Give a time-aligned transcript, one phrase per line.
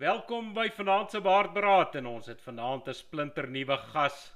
[0.00, 4.32] Welkom by Vanaand se Baardberaad en ons het vanaand 'n splinter nuwe gas.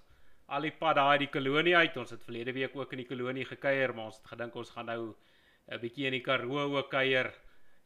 [0.47, 1.97] Al die pad daai die kolonie uit.
[1.97, 4.87] Ons het verlede week ook in die kolonie gekuier, maar ons het gedink ons gaan
[4.87, 5.15] nou
[5.73, 7.33] 'n bietjie in die Karoo ook kuier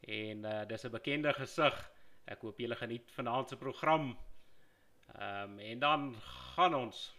[0.01, 1.91] en uh, dis 'n bekende gesig.
[2.27, 4.17] Ek hoop julle geniet vanaand se program.
[5.15, 6.15] Ehm um, en dan
[6.55, 7.15] gaan ons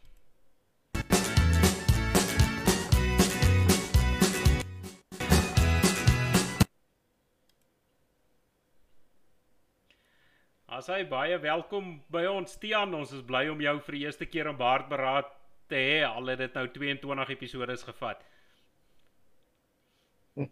[10.80, 12.95] As hy baie welkom by ons Tian.
[12.97, 15.27] Ons is bly om jou vir die eerste keer in Baardberaad
[15.69, 15.98] te hê.
[16.09, 18.23] Al het dit nou 22 episode gevat.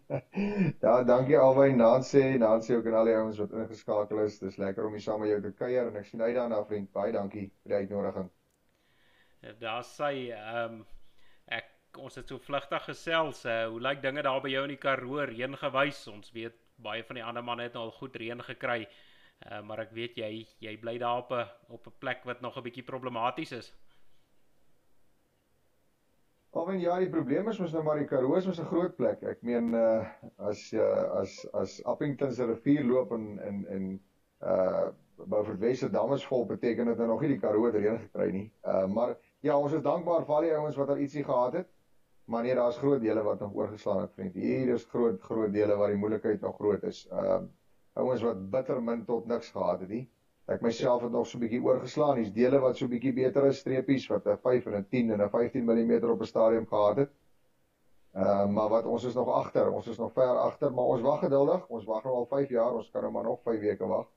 [0.83, 4.37] ja, dankie albei Nancy, Nancy ook en al die ouens wat ingeskakel is.
[4.43, 6.93] Dis lekker om hier saam met jou te kuier en ek sien uit daarna vriend.
[6.93, 8.31] Baie dankie vir die uitnodiging.
[9.41, 10.81] Ja, daar sê ehm um,
[11.57, 13.47] ek ons het so vlugtig gesels.
[13.49, 16.05] Uh, hoe lyk dinge daar by jou in die Karoo reën gewys?
[16.13, 18.83] Ons weet baie van die ander manne het al goed reën gekry.
[18.85, 19.07] Uh,
[19.63, 22.63] maar ek weet jy jy bly daar op 'n op 'n plek wat nog 'n
[22.63, 23.73] bietjie problematies is.
[26.51, 29.21] Alwen ja, die probleem is mos nou maar die Karoo is mos 'n groot plek.
[29.23, 30.05] Ek meen uh
[30.49, 33.83] as uh, as as Appington se rivier loop in in in
[34.41, 34.87] uh
[35.27, 38.51] Beaufort Wesse dam is vol beteken dit nou nog nie die Karoo erin gekry nie.
[38.65, 39.15] Uh maar
[39.45, 41.69] ja, ons is dankbaar vir al die ouens wat al ietsie gehad het.
[42.25, 44.33] Maar nee, daar's groot dele wat nog oorgeslaan het, vriend.
[44.33, 47.05] Hier is groot groot dele waar die moeilikheid nog groot is.
[47.11, 47.41] Uh
[47.93, 50.09] ouens wat bitter min tot niks gehad het nie.
[50.49, 52.17] Ek myself het nog so 'n bietjie oorgeslaan.
[52.17, 55.11] Hier's dele wat so 'n bietjie beter is streepies wat 'n 5 en 'n 10
[55.11, 57.11] en 'n 15 mm op 'n stadium gehad het.
[58.13, 59.71] Ehm uh, maar wat ons is nog agter.
[59.71, 61.67] Ons is nog ver agter, maar ons wag geduldig.
[61.67, 62.73] Ons wag nou al 5 jaar.
[62.73, 64.07] Ons kan nou maar nog 5 weke wag.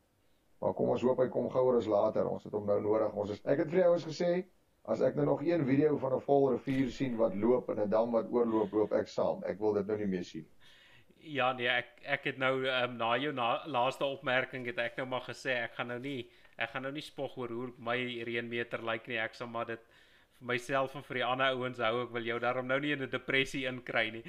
[0.59, 2.29] Maar kom ons hoop hy kom gouer as later.
[2.29, 3.13] Ons het hom nou nodig.
[3.13, 4.45] Ons is Ek het vir die ouens gesê
[4.83, 7.91] as ek nou nog een video van 'n vol rivier sien wat loop en 'n
[7.91, 9.43] dam wat oorloop, loop ek saam.
[9.45, 10.62] Ek wil dit nou nie meer sien nie.
[11.23, 15.07] Ja nee, ek ek het nou um, na jou na, laaste opmerking het ek nou
[15.07, 16.27] maar gesê ek gaan nou nie
[16.59, 19.19] ek gaan nou nie spog oor hoe my reënmeter lyk nie.
[19.23, 19.81] Ek sal maar dit
[20.39, 22.03] vir myself en vir die ander ouens hou.
[22.05, 24.25] Ek wil jou daarom nou nie in 'n depressie inkry nie.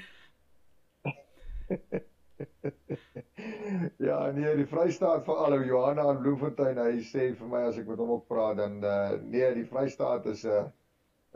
[4.07, 7.87] ja, nee, die Vrystaat vir alou Johanna en Bloemfontein, hy sê vir my as ek
[7.89, 10.63] met hom op praat dan uh, nee, die Vrystaat is 'n uh,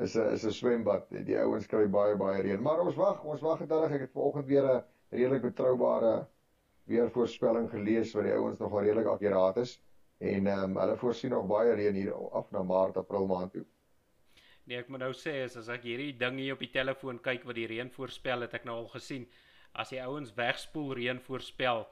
[0.06, 1.04] is 'n is 'n swembad.
[1.26, 2.62] Die ouens kry baie baie reën.
[2.62, 3.92] Maar ons wag, ons wag geduldig.
[3.92, 6.28] Ek het vanoggend weer 'n redelik betroubare
[6.88, 9.78] weervoorspelling gelees wat die ouens nogal redelik akkuraat is
[10.18, 13.66] en ehm um, hulle voorsien nog baie reën hier af na Maart, April maand toe.
[14.68, 17.46] Nee, ek moet nou sê as as ek hierdie ding hier op die telefoon kyk
[17.48, 19.28] wat die reën voorspel het ek nou al gesien.
[19.74, 21.86] As die ouens wegspoel reën voorspel,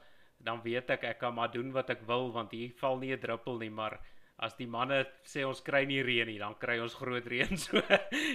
[0.43, 3.21] dan weet ek ek kan maar doen wat ek wil want hier val nie 'n
[3.21, 3.99] druppel nie, maar
[4.37, 7.55] as die manne sê ons kry nie reën nie, dan kry ons groot reën.
[7.65, 7.79] So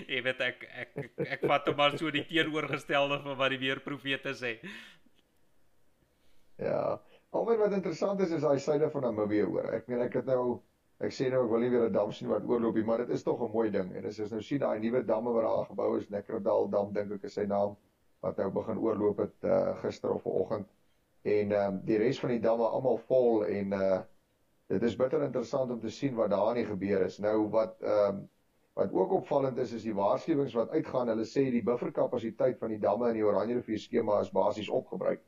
[0.09, 3.61] jy weet ek ek ek, ek vat hom maar so die teenoorgestelde van wat die
[3.61, 4.57] weerprofete sê.
[6.61, 6.99] Ja.
[7.31, 9.69] Alhoewel wat interessant is is daai syde van Namibië hoor.
[9.77, 10.61] Ek meen ek het nou
[11.05, 13.15] ek sê nou ek wil nie weer 'n dam sien wat oorloop nie, maar dit
[13.17, 13.93] is tog 'n mooi ding.
[13.97, 17.13] En as jy nou sien daai nuwe damme wat daar gebou is, Nekrodal dam dink
[17.13, 17.77] ek is sy naam
[18.21, 20.67] wat nou begin oorloop het uh, gister of vanoggend.
[21.23, 24.01] En ehm um, die res van die damme almal vol en uh
[24.71, 27.19] dit is bitter interessant om te sien wat daar nie gebeur is.
[27.19, 28.29] Nou wat ehm um,
[28.79, 31.09] wat ook opvallend is is die waarskuwings wat uitgaan.
[31.11, 35.21] Hulle sê die bufferkapasiteit van die damme in die Oranje rivier skema is basies opgebruik.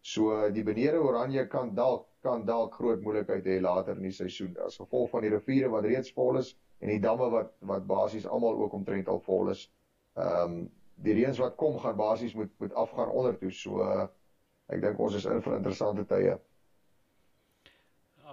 [0.00, 4.56] So die benede Oranje kan dalk kan dalk groot moeilikheid hê later in die seisoen
[4.64, 8.26] as gevolg van die riviere wat reeds vol is en die damme wat wat basies
[8.26, 9.68] almal ook omtrent al vol is.
[10.16, 10.58] Ehm um,
[11.04, 13.52] die reëns wat kom gaan basies moet moet afgaan onder toe.
[13.52, 14.08] So uh,
[14.72, 16.38] ek dink ons is in vir interessante tye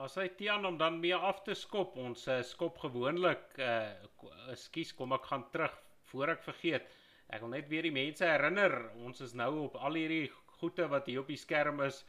[0.04, 4.92] as hy Tian om dan mee af te skop, ons uh, skop gewoonlik uh ekskuus,
[4.98, 5.76] kom ek gaan terug
[6.12, 6.90] voor ek vergeet.
[7.34, 8.76] Ek wil net weer die mense herinner,
[9.06, 10.28] ons is nou op al hierdie
[10.60, 12.04] goede wat hier op die skerm is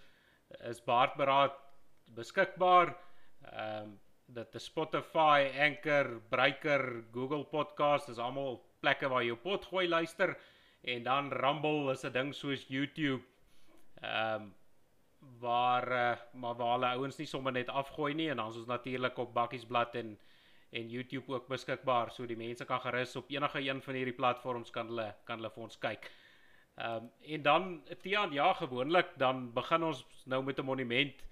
[0.70, 1.54] is baardberaad
[2.18, 2.94] beskikbaar.
[3.52, 3.94] Ehm um,
[4.26, 10.32] dit is Spotify, Anchor, Breaker, Google Podcast, is almal plekke waar jy pot gooi luister
[10.82, 13.22] en dan Rumble is 'n ding soos YouTube.
[14.02, 14.54] Ehm um,
[15.38, 18.66] waar uh, maar waar hulle ouens nie sommer net afgooi nie en dan is ons
[18.66, 20.18] natuurlik op Bakkiesblad en
[20.70, 24.70] en YouTube ook beskikbaar so die mense kan gerus op enige een van hierdie platforms
[24.70, 26.10] kan hulle kan hulle vir ons kyk.
[26.76, 31.24] Ehm um, en dan Tiaan ja gewoonlik dan begin ons nou met 'n monument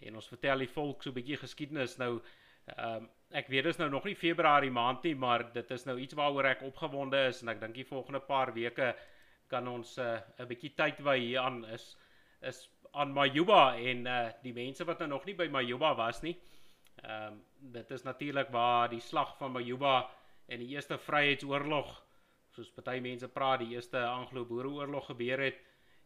[0.00, 2.20] en ons vertel die volk so 'n bietjie geskiedenis nou
[2.66, 5.84] ehm um, ek weet dit is nou nog nie Februarie maand nie maar dit is
[5.84, 8.94] nou iets waaroor ek opgewonde is en ek dink die volgende paar weke
[9.46, 11.96] kan ons eh, 'n uh, bietjie tyd wy hier aan is
[12.40, 16.36] is aan Majuba en uh die mense wat nou nog nie by Majuba was nie.
[17.02, 17.42] Ehm um,
[17.76, 20.08] dit is natuurlik waar die slag van Majuba
[20.46, 21.94] en die eerste vryheidsoorlog
[22.56, 25.58] soos baie mense praat, die eerste Anglo-Boereoorlog gebeur het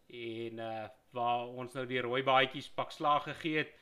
[0.09, 3.73] en uh waar ons nou die rooi baadjies pak slag gegee het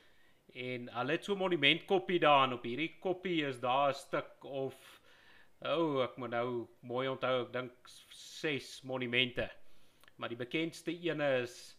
[0.53, 4.45] En hulle het so 'n monumentkoppie daar en op hierdie koppie is daar 'n stuk
[4.45, 5.01] of
[5.61, 7.73] o, oh, ek moet nou mooi onthou, ek dink
[8.09, 9.51] 6 monumente.
[10.17, 11.78] Maar die bekendste ene is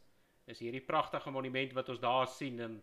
[0.49, 2.79] is hierdie pragtige monument wat ons daar sien en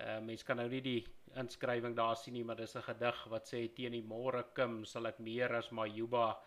[0.00, 1.00] uh, mense kan nou nie die
[1.40, 5.06] inskrywing daar sien nie, maar dis 'n gedig wat sê teen die môre kim sal
[5.06, 6.38] ek meer as Majuba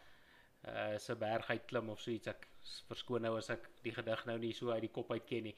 [0.63, 2.27] uh se berg uit klim of so iets.
[2.27, 2.47] Ek
[2.87, 5.55] verskoon nou as ek die gedig nou nie so uit die kop uit ken nie.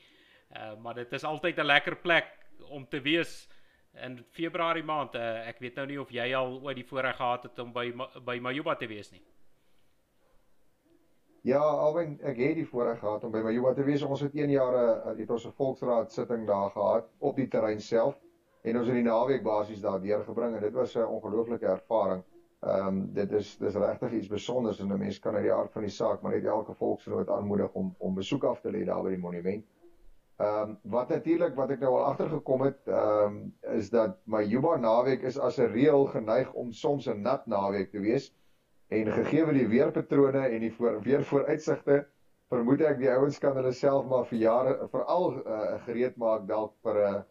[0.49, 2.25] Uh maar dit is altyd 'n lekker plek
[2.69, 3.47] om te wees
[3.93, 5.15] in Februarie maand.
[5.15, 7.91] Uh, ek weet nou nie of jy al ooit die voorreg gehad het om by
[8.25, 9.21] by Majuba te wees nie.
[11.45, 14.01] Ja, alwen ek het die voorreg gehad om by Majuba te wees.
[14.01, 14.75] Ons het 1 jaar
[15.05, 18.15] het ons 'n volksraad sitting daar gehad op die terrein self
[18.63, 22.23] en ons het die naweek basies daar deurgebring en dit was 'n ongelooflike ervaring.
[22.63, 25.71] Ehm um, dit is dis regtig iets spesiaals en 'n mens kan uit die aard
[25.71, 29.03] van die saak maar net elke volksgenoot aanmoedig om om besoek af te lê daar
[29.03, 29.65] by die monument.
[30.37, 34.41] Ehm um, wat natuurlik wat ek nou al agtergekom het, ehm um, is dat my
[34.43, 38.33] Juba naweek is as 'n reël geneig om soms 'n nat naweek te wees
[38.89, 42.05] en gegee die weerpatrone en die voor, weer vooruitsigte
[42.53, 46.75] vermoed ek die ouens kan hulle self maar vir jare veral uh, gereed maak dalk
[46.85, 47.21] vir 'n uh,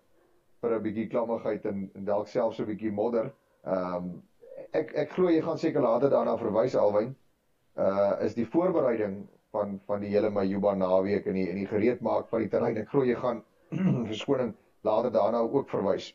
[0.64, 3.30] vir 'n bietjie klammigheid en, en dalk selfs 'n bietjie modder.
[3.66, 4.22] Ehm um,
[4.80, 7.14] ek ek glo jy gaan seker later daarna verwys alwyn.
[7.76, 9.16] Uh is die voorbereiding
[9.52, 12.76] van van die hele Majuba naweek en die en die gereedmaak van die terrein.
[12.82, 13.42] Ek glo jy gaan
[14.10, 16.10] verskoning later daarna ook verwys.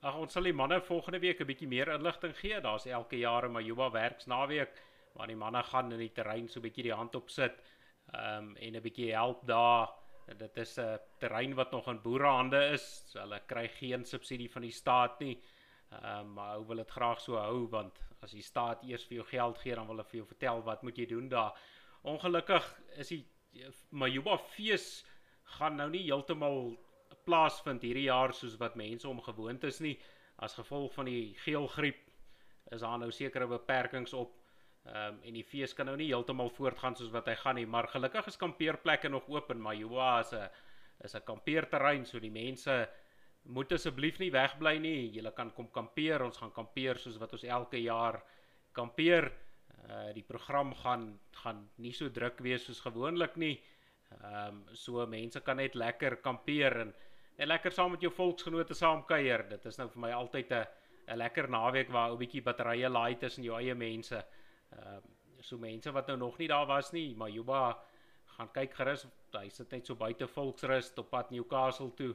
[0.00, 2.60] Ag ons sal die manne volgende week 'n bietjie meer inligting gee.
[2.60, 4.72] Daar's elke jaar 'n Majuba werksnaweek
[5.12, 7.60] waar die manne gaan in die terrein so 'n bietjie die hand op sit.
[8.14, 9.90] Ehm um, en 'n bietjie help daar
[10.38, 13.04] dit is 'n terrein wat nog in boerehande is.
[13.10, 15.42] So hulle kry geen subsidie van die staat nie.
[15.90, 19.16] Ehm um, maar ou wil dit graag so hou want as die staat eers vir
[19.16, 21.52] jou geld gee dan wil hulle vir jou vertel wat moet jy doen daar.
[22.02, 23.26] Ongelukkig is die
[23.90, 25.04] Majuba fees
[25.42, 26.78] gaan nou nie heeltemal
[27.30, 29.96] plaasvind hierdie jaar soos wat mense om gewoond is nie
[30.42, 32.06] as gevolg van die geelgriep
[32.74, 34.40] is daar nou sekere beperkings op
[34.88, 37.66] Ehm um, en die fees kan nou nie heeltemal voortgaan soos wat hy gaan nie,
[37.68, 40.48] maar gelukkig is kampeerplekke nog oop in Majoa is 'n
[41.04, 42.88] is 'n kampeerterrein, so die mense
[43.42, 45.10] moet asseblief nie wegbly nie.
[45.12, 46.22] Julle kan kom kampeer.
[46.22, 48.22] Ons gaan kampeer soos wat ons elke jaar
[48.72, 49.32] kampeer.
[49.88, 53.60] Uh die program gaan gaan nie so druk wees soos gewoonlik nie.
[54.22, 56.94] Ehm um, so mense kan net lekker kampeer en
[57.40, 59.46] en lekker saam met jou volksgenote saam kuier.
[59.48, 60.66] Dit is nou vir my altyd 'n
[61.08, 64.24] 'n lekker naweek waar ou bietjie batterye laai tussen jou eie mense.
[64.72, 65.00] Ehm uh,
[65.40, 67.78] so mense wat nou nog nie daar was nie, maar Juba
[68.36, 69.06] gaan kyk gerus.
[69.32, 72.14] Hy sit net so buite Volksrus op pad Newcastle toe.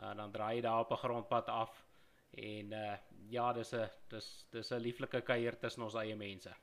[0.00, 1.84] En uh, dan draai hy daar op 'n grondpad af.
[2.30, 2.96] En uh
[3.28, 6.54] ja, dis 'n dis dis 'n lieflike kuier tussen ons eie mense.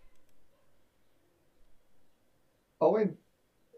[2.77, 3.17] Alwen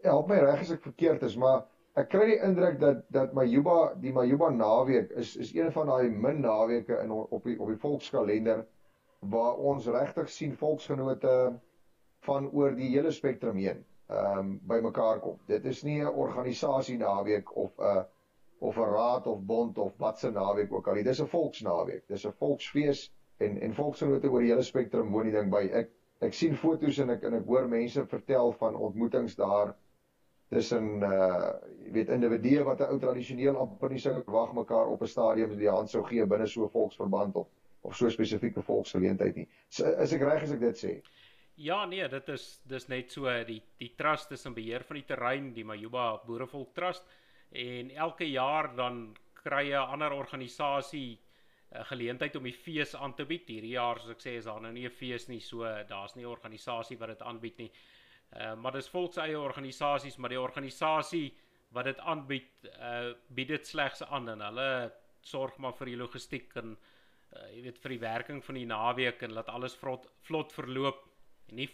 [0.02, 1.66] help my reg as ek verkeerd is, maar
[2.00, 6.08] ek kry die indruk dat dat Majuba, die Majuba naweek is is een van daai
[6.10, 8.66] min naweke in op die op die volkskalender
[9.34, 11.36] waar ons regtig sien volksgenote
[12.28, 15.38] van oor die hele spektrum heen ehm um, bymekaar kom.
[15.46, 18.04] Dit is nie 'n organisasie naweek of 'n
[18.58, 21.02] of 'n raad of bond of wat se naweek ook al nie.
[21.04, 22.04] Dis 'n volksnaweek.
[22.08, 25.64] Dis 'n volksfees en en volksgenote oor die hele spektrum woon die ding by.
[25.72, 25.90] Ek
[26.20, 29.74] ek sien foto's en ek en ek hoor mense vertel van ontmoetings daar
[30.48, 31.52] tussen uh
[31.86, 35.56] jy weet individue wat 'n ou tradisioneel amper nie sou wag mekaar op 'n stadium
[35.58, 37.48] die hand sou gee binne so 'n volksverband of
[37.82, 39.48] of so spesifieke volksgeleentheid nie.
[39.68, 41.02] So, is ek reg as ek dit sê?
[41.56, 45.06] Ja nee, dit is dis net so die die trust is in beheer van die
[45.06, 47.04] terrein, die Majuba Boerevolk Trust
[47.52, 51.18] en elke jaar dan kry 'n ander organisasie
[51.72, 53.48] 'n geleentheid om die fees aan te bied.
[53.48, 56.24] Hierdie jaar soos ek sê is daar nou nie 'n fees nie, so daar's nie
[56.24, 57.70] 'n organisasie wat dit aanbied nie.
[58.34, 61.28] Uh maar dis volkseie organisasies, maar die organisasie
[61.76, 64.92] wat dit aanbied, uh bied dit slegs aan en hulle
[65.26, 69.22] sorg maar vir die logistiek en uh, jy weet vir die werking van die naweek
[69.26, 71.02] en laat alles vlot vlot verloop
[71.48, 71.68] en nie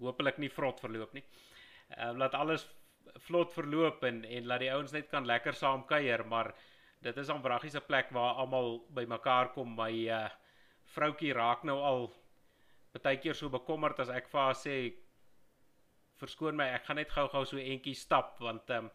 [0.00, 1.24] hopelik nie vrot verloop nie.
[1.96, 2.66] Ehm uh, laat alles
[3.28, 6.52] vlot verloop en en laat die ouens net kan lekker saam kuier, maar
[7.02, 9.74] dit is 'n wraggiese plek waar almal bymekaar kom.
[9.76, 10.28] My uh
[10.94, 12.12] vroutjie raak nou al
[13.02, 14.94] baie keer so bekommerd as ek vir haar sê
[16.20, 18.90] verskoon my, ek gaan net gou-gou so entjie stap want ehm um,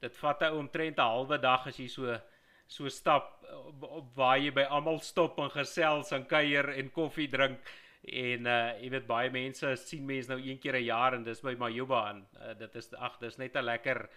[0.00, 2.18] dit vat 'n omtrent 'n halwe dag as jy so
[2.68, 7.28] so stap op, op waar jy by almal stop en gesels en kuier en koffie
[7.28, 7.58] drink.
[8.04, 11.40] En uh jy weet baie mense sien mense nou een keer 'n jaar en dis
[11.40, 14.08] by Majuba en uh, dit is ag dis net 'n lekker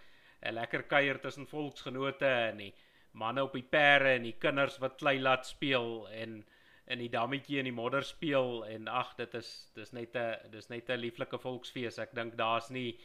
[0.44, 2.74] 'n lekker kuier tussen volksgenote en die
[3.14, 6.46] manne op die perde en die kinders wat klei laat speel en
[6.88, 10.70] in die dammetjie en die modder speel en ag dit is dis net 'n dis
[10.70, 13.00] net 'n lieflike volksfees ek dink daar's nie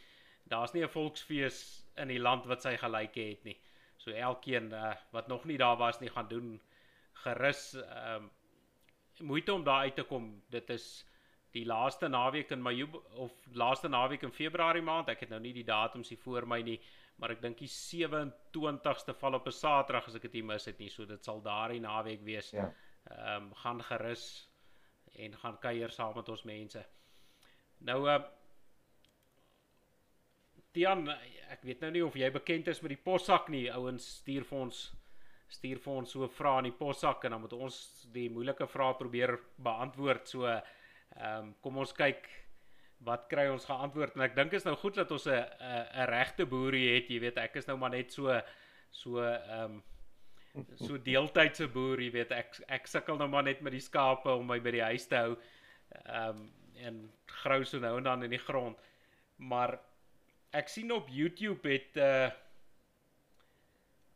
[0.49, 3.59] daar's nie 'n volksfees in die land wat sy gelyke het nie
[3.97, 6.61] So elkeen uh, wat nog nie daar was nie gaan doen
[7.13, 8.31] gerus ehm um,
[9.19, 10.43] moeite om daar uit te kom.
[10.49, 11.05] Dit is
[11.51, 15.09] die laaste naweek in Mayu of laaste naweek in Februarie maand.
[15.09, 16.77] Ek het nou nie die datums hier voor my nie,
[17.15, 20.79] maar ek dink die 27ste val op 'n Saterdag as ek dit nie mis het
[20.79, 20.89] nie.
[20.89, 22.51] So dit sal daardie naweek wees.
[22.51, 22.69] Ja.
[23.09, 24.25] Ehm um, gaan gerus
[25.15, 26.85] en gaan kuier saam met ons mense.
[27.77, 28.19] Nou uh
[30.77, 31.07] Tian,
[31.49, 33.65] ek weet nou nie of jy bekend is met die possak nie.
[33.73, 34.81] Ouens stuur vir ons
[35.49, 37.77] stuur vir ons so vra in die possak en dan moet ons
[38.13, 40.27] die moeilike vrae probeer beantwoord.
[40.27, 42.27] So ehm um, kom ons kyk
[43.07, 45.45] wat kry ons geantwoord en ek dink is nou goed dat ons 'n
[46.03, 48.41] 'n regte boerie het, jy weet, ek is nou maar net so
[48.91, 49.83] so ehm um,
[50.79, 54.47] so deeltydse boer, jy weet, ek ek sukkel nou maar net met die skape om
[54.47, 55.35] my by die huis te hou.
[56.05, 56.47] Ehm um,
[56.77, 56.97] en
[57.41, 58.77] grou so nou en dan in die grond.
[59.37, 59.79] Maar
[60.53, 62.29] ek sien op YouTube het uh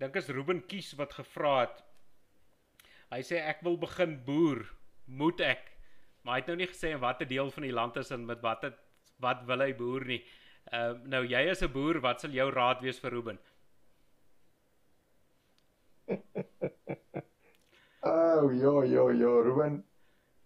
[0.02, 1.82] dink is Ruben Kies wat gevra het.
[3.12, 4.64] Hy sê ek wil begin boer,
[5.06, 5.68] moet ek?
[6.22, 8.42] Maar hy het nou nie gesê in watter deel van die land is en met
[8.46, 8.78] wat het
[9.22, 10.22] wat wil hy boer nie.
[10.72, 13.40] Ehm uh, nou jy as 'n boer, wat sal jou raad wees vir Ruben?
[18.12, 19.84] oh, jo jo jo, Ruben.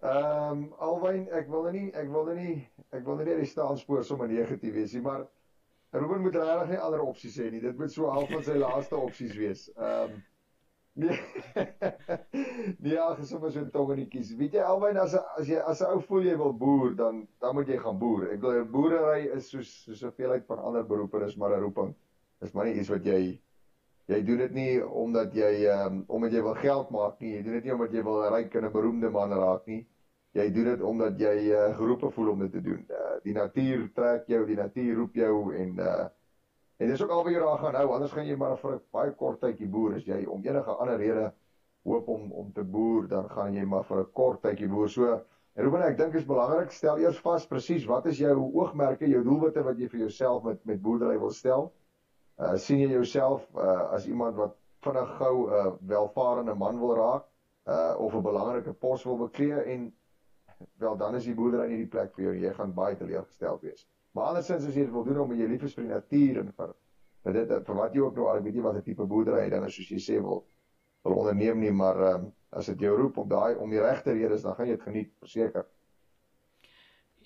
[0.06, 2.60] Ehm um, alwyn ek wil nie ek wil nie
[2.94, 5.24] ek wil nie die staanspoor sommer negatief wees nie, maar
[5.96, 7.62] Ruben moet regtig nie ander opsies hê nie.
[7.64, 9.66] Dit moet so half van sy laaste opsies wees.
[9.78, 10.20] Ehm um,
[11.06, 11.18] nee.
[12.86, 14.36] nee, ag, sommer so 'n tongenetjies.
[14.42, 17.56] Weet jy alwyn as as jy as 'n ou voel jy wil boer, dan dan
[17.56, 18.30] moet jy gaan boer.
[18.36, 21.96] Ek glo boerdery is soos so soveel uit van ander beroepe is maar 'n roeping.
[22.44, 23.40] Dis maar nie iets wat jy
[24.08, 27.36] jy doen dit nie omdat jy um, omdat jy wil geld maak nie.
[27.36, 29.86] Jy doen dit nie omdat jy wil ryk en 'n beroemde man raak nie
[30.36, 32.82] jy doen dit omdat jy uh, geroepe voel om dit te doen.
[32.92, 36.06] Uh, die natuur trek jou, die natuur roep jou en uh
[36.84, 37.86] en dis ook al wat jy daar gaan hou.
[37.96, 40.98] Anders gaan jy maar vir 'n baie kort tydjie boer as jy om enige ander
[41.00, 41.30] rede
[41.88, 44.90] hoop om om te boer, dan gaan jy maar vir 'n kort tydjie boer.
[44.90, 49.08] So en Ruben, ek dink is belangrik stel eers vas presies wat is jou oogmerke,
[49.08, 51.72] jou doelwitte wat jy vir jouself met met boerdery wil stel?
[52.38, 56.96] Uh sien jy jouself uh as iemand wat vinnig gou 'n uh, welvarende man wil
[56.96, 57.26] raak?
[57.66, 59.94] uh of 'n belangrike pos wil beklee en
[60.78, 63.88] wel dan is die boerdery nie die plek vir jou jy gaan baie teleurgesteld wees.
[64.12, 66.52] Maar andersins as jy dit wil doen om jy lief is vir die natuur en
[66.58, 66.76] vir
[67.26, 69.66] vir dit vir wat jy ook nou al weet jy wat 'n tipe boerdery dan
[69.66, 70.46] is soos jy sê wil
[71.06, 74.42] wil onderneem nie, maar um, as dit jou roep op daai om die regte redes
[74.42, 75.66] dan gaan jy dit geniet verseker.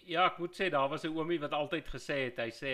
[0.09, 2.73] Ja, ek moet sê daar was 'n oomie wat altyd gesê het, hy sê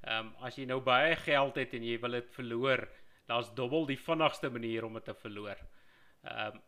[0.00, 2.86] ehm um, as jy nou baie geld het en jy wil dit verloor,
[3.28, 5.60] daar's dubbel die vinnigste manier om dit te verloor.
[6.24, 6.60] Ehm um,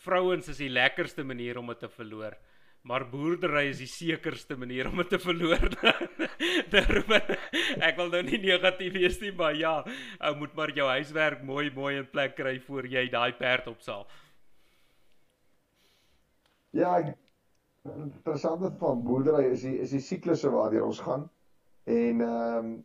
[0.00, 2.36] vrouens is die lekkerste manier om dit te verloor.
[2.88, 5.66] Maar boerdery is die sekerste manier om dit te verloor.
[6.72, 9.74] Daarom ek wil nou nie negatief wees nie, maar ja,
[10.24, 14.06] ou moet maar jou huiswerk mooi mooi in plek kry voor jy daai perd opsaal.
[16.72, 16.96] Ja,
[17.84, 21.28] interessant van boerdery is die is die siklusse waardeur ons gaan.
[21.84, 22.84] En ehm um,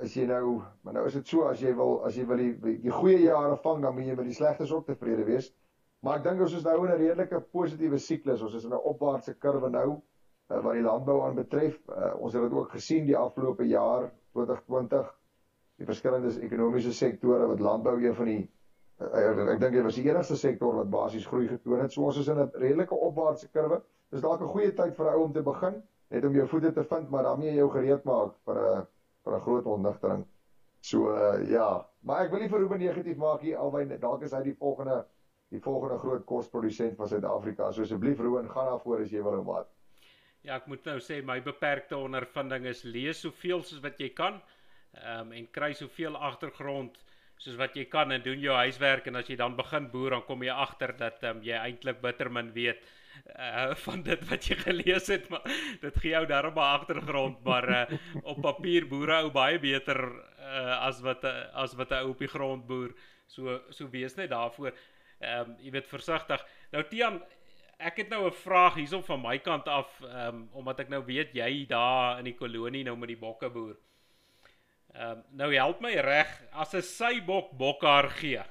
[0.00, 2.76] as jy nou, maar nou is dit so as jy wil as jy wil die
[2.80, 5.50] die goeie jare vang, dan moet jy met die slegtes ook tevrede wees.
[6.00, 8.42] Maar ek dink ons is nou in 'n redelike positiewe siklus.
[8.42, 9.88] Ons is in 'n opwaartse kurwe nou
[10.50, 11.76] uh, wat die landbou aan betref.
[11.88, 15.12] Uh, ons het dit ook gesien die afgelope jaar 2020
[15.76, 18.40] die verskillende ekonomiese sektore wat landbou een van die
[19.00, 21.92] uh, ek, ek dink dit was die enigste sektor wat basies groei getoon het.
[21.92, 23.82] So ons is in 'n redelike opwaartse kurwe.
[24.10, 26.84] Dis dalk 'n goeie tyd vir ou om te begin, net om jou voete te
[26.84, 28.86] vind, maar daarmee jou gereed maak vir 'n
[29.24, 30.24] vir 'n groot ontnigtering.
[30.80, 34.32] So uh, ja, maar ek wil nie vir Ruben negatief maak hier alwy dalk is
[34.32, 35.04] hy die volgende
[35.50, 37.72] die volgende groot kosprodusent van Suid-Afrika.
[37.72, 39.68] So asseblief Roan, gaan daar voor as jy wil en wat.
[40.42, 44.40] Ja, ek moet nou sê my beperkte ondervinding is lees soveel soos wat jy kan.
[44.94, 46.96] Ehm um, en kry soveel agtergrond
[47.40, 50.24] soos wat jy kan en doen jou huiswerk en as jy dan begin boer dan
[50.26, 52.82] kom jy agter dat ehm um, jy eintlik bitter min weet
[53.26, 55.44] uh van dit wat jy gelees het maar
[55.80, 60.00] dit gee jou darm 'n agtergrond maar uh op papier boere ou baie beter
[60.38, 62.94] uh as wat as wat 'n ou op die grond boer
[63.26, 64.72] so so wees net daarvoor
[65.20, 66.42] ehm um, jy weet versigtig.
[66.72, 67.20] Nou Tian,
[67.78, 71.04] ek het nou 'n vraag hierop van my kant af ehm um, omdat ek nou
[71.04, 73.76] weet jy daar in die kolonie nou met die bokke boer.
[74.94, 78.42] Ehm um, nou help my reg as 'n sybok bokhaar gee.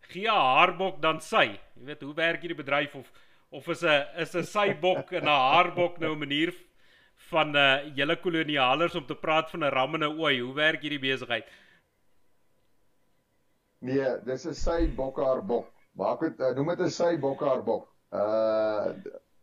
[0.00, 1.58] Gee haar bok dan sy.
[1.76, 3.12] Jy weet hoe werk hierdie bedryf of
[3.56, 6.54] of is 'n is 'n sybok en 'n haarbok nou 'n manier
[7.30, 10.40] van uh, julle kolonialers om te praat van 'n ram en 'n ooi.
[10.40, 11.48] Hoe werk hierdie besigheid?
[13.80, 17.88] Nee, dis 'n sybokhaar bok maak dit uh, noem dit 'n sy bokhaar bok.
[18.12, 18.92] Uh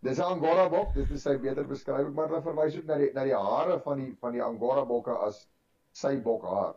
[0.03, 3.11] dis 'n angora bok, dit is sy beter beskrywing, maar hulle verwys ook na die
[3.13, 5.47] na die hare van die van die angora bokke as
[5.91, 6.75] sy bokhaar.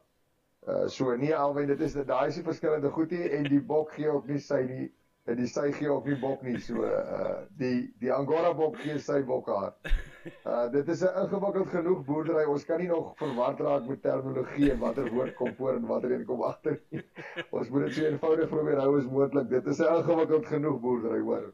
[0.67, 3.93] Uh so nee alwen dit is daai is die verskillende goed hier en die bok
[3.99, 4.87] gee ook nie sy nie
[5.27, 8.99] en die sy gee ook nie bok nie so uh die die Angora bok gee
[8.99, 9.75] sy bok haar.
[10.27, 12.45] Uh dit is 'n ingewikkeld genoeg boerdery.
[12.51, 16.13] Ons kan nie nog verward raak met terminologie en watter woord kom voor en watter
[16.13, 17.03] een kom agter nie.
[17.51, 19.49] Ons moet dit so eenvoudig probeer hou as moontlik.
[19.49, 21.53] Dit is 'n ingewikkeld genoeg boerdery, hoor.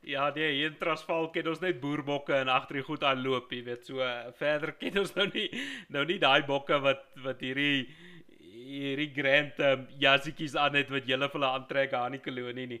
[0.00, 3.64] Ja, nee, hier in Transvaal ken ons net boerbokke en agter die goed aanloop, jy
[3.64, 4.04] weet, so
[4.38, 5.48] verder ken ons nou nie
[5.88, 7.88] nou nie daai bokke wat wat hierdie
[8.68, 12.80] hierdie grand um, jassietjies aan het wat julle vir hulle aantrek aan die kolonie nie.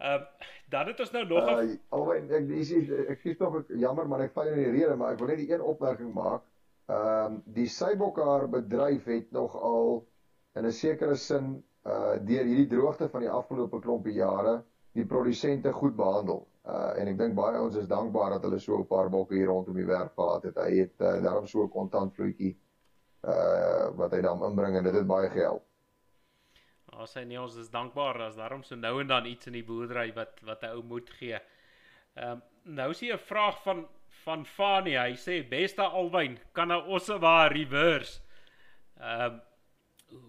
[0.00, 2.70] Ehm uh, dan het ons nou nog uh, alwen ek dis
[3.12, 5.50] ek sê tog jammer maar ek val in die rede maar ek wil net die
[5.52, 6.46] een opmerking maak.
[6.88, 10.06] Ehm um, die Sybokhaar bedryf het nog al
[10.56, 11.52] in 'n sekere sin
[11.86, 16.46] uh deur hierdie droogte van die afgelope klompie jare die produsente goed behandel.
[16.64, 19.52] Uh en ek dink baie ons is dankbaar dat hulle so 'n paar bokke hier
[19.52, 20.56] rondom die werf gehad het.
[20.56, 22.56] Hy het uh, daarom so 'n kontantvloetjie
[23.28, 25.69] uh wat hy dan inbring en dit het baie gehelp.
[27.00, 29.64] Ons sê nee, ons is dankbaar as daarom so nou en dan iets in die
[29.64, 31.38] boerdery wat wat 'n ou moet gee.
[32.16, 32.42] Ehm um,
[32.76, 33.86] nou is hier 'n vraag van
[34.24, 34.98] van Fanie.
[34.98, 38.20] Hy sê beste Alwyn, kan 'n ossewa reverse?
[39.00, 39.40] Ehm um,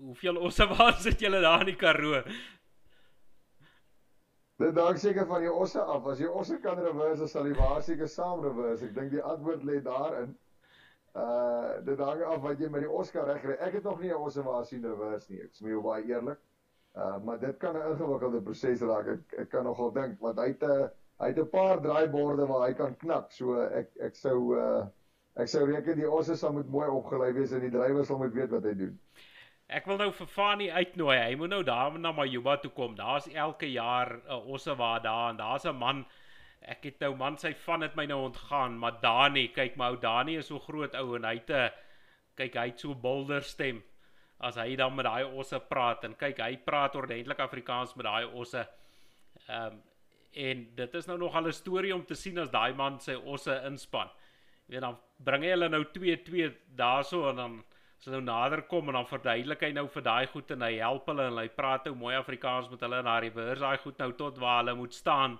[0.05, 2.23] hoeveel ossewa sit julle daar in die Karoo?
[4.61, 6.05] Dit dalk seker van die osse af.
[6.05, 8.85] As jy osse kan reverse, sal die waar seker saam reverse.
[8.85, 10.37] Ek dink die antwoord lê daarin.
[11.15, 13.57] Uh dit hang af wat jy met die Oscar reg kry.
[13.59, 15.41] Ek het nog nie 'n ossewa sien reverse nie.
[15.41, 16.39] Ek jou baie eerlik.
[16.95, 19.07] Uh maar dit kan 'n ingewikkelde proses raak.
[19.07, 22.67] Ek ek kan nogal dink want hy het 'n hy het 'n paar draaiborde waar
[22.67, 23.31] hy kan knak.
[23.31, 24.85] So ek ek sou uh
[25.35, 28.33] ek sou reken die osse sal moet mooi opgelei wees en die drywer sal moet
[28.33, 28.99] weet wat hy doen.
[29.69, 31.17] Ek wil nou vir Fani uitnooi.
[31.17, 32.95] Hy moet nou daar na Majuba toe kom.
[32.95, 36.05] Daar's elke jaar 'n osse waar daar en daar's 'n man
[36.61, 39.97] Ek het nou man sy van het my nou ontgaan, maar Dani, kyk my ou
[39.97, 41.71] Dani is so groot ou en hy het 'n
[42.35, 43.83] kyk hy het so bolder stem
[44.41, 48.25] as hy dan met daai osse praat en kyk hy praat ordentlik Afrikaans met daai
[48.25, 48.65] osse.
[49.47, 49.81] Ehm um,
[50.31, 53.15] en dit is nou nog al 'n storie om te sien as daai man sy
[53.15, 54.07] osse inspan.
[54.67, 57.63] Jy weet dan bring hy hulle nou 2-2 daarso en dan
[57.99, 60.77] as hulle nou nader kom en dan verduidelik hy nou vir daai goed en hy
[60.77, 63.99] help hulle en hy praat nou mooi Afrikaans met hulle en daai reverse daai goed
[63.99, 65.39] nou tot waar hulle moet staan.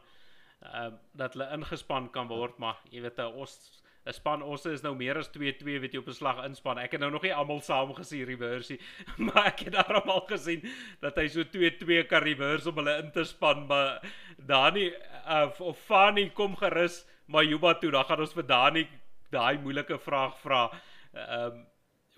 [0.62, 4.66] Ehm uh, dat hulle ingespan kan word maar jy weet 'n os 'n span ons
[4.66, 6.80] is nou meer as 2-2 weet jy op 'n slag inspan.
[6.82, 8.80] Ek het nou nog nie almal saam gesien reverse
[9.26, 10.66] maar ek het daarom al gesien
[11.02, 14.02] dat hy so 2-2 kan reverse om hulle in te span, maar
[14.38, 14.90] Dani
[15.28, 18.88] uh, of Fani kom gerus maar Juba toe, dan gaan ons vir Dani
[19.32, 20.70] daai moeilike vraag vra.
[21.14, 21.68] Ehm um,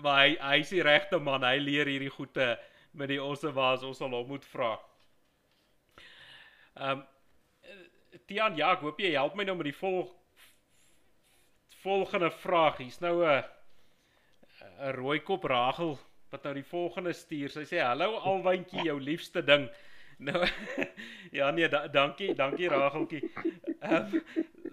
[0.04, 1.44] maar hy hy is die regte man.
[1.46, 2.58] Hy leer hierdie goeie
[2.98, 4.80] met die osse waar ons sal hom moet vra.
[6.80, 7.08] Ehm um,
[8.28, 10.23] Tian, ja, ek hoop jy help my nou met die volgende
[11.84, 12.78] volgende vraag.
[12.82, 13.44] Hier's nou 'n
[14.80, 15.98] 'n rooi kop Ragel
[16.32, 17.50] wat nou die volgende stuur.
[17.50, 19.70] Sy sê: "Hallo alwyntjie, jou liefste ding."
[20.18, 20.46] Nou
[21.40, 23.24] ja nee, da, dankie, dankie Rageltjie.
[23.82, 24.22] Um,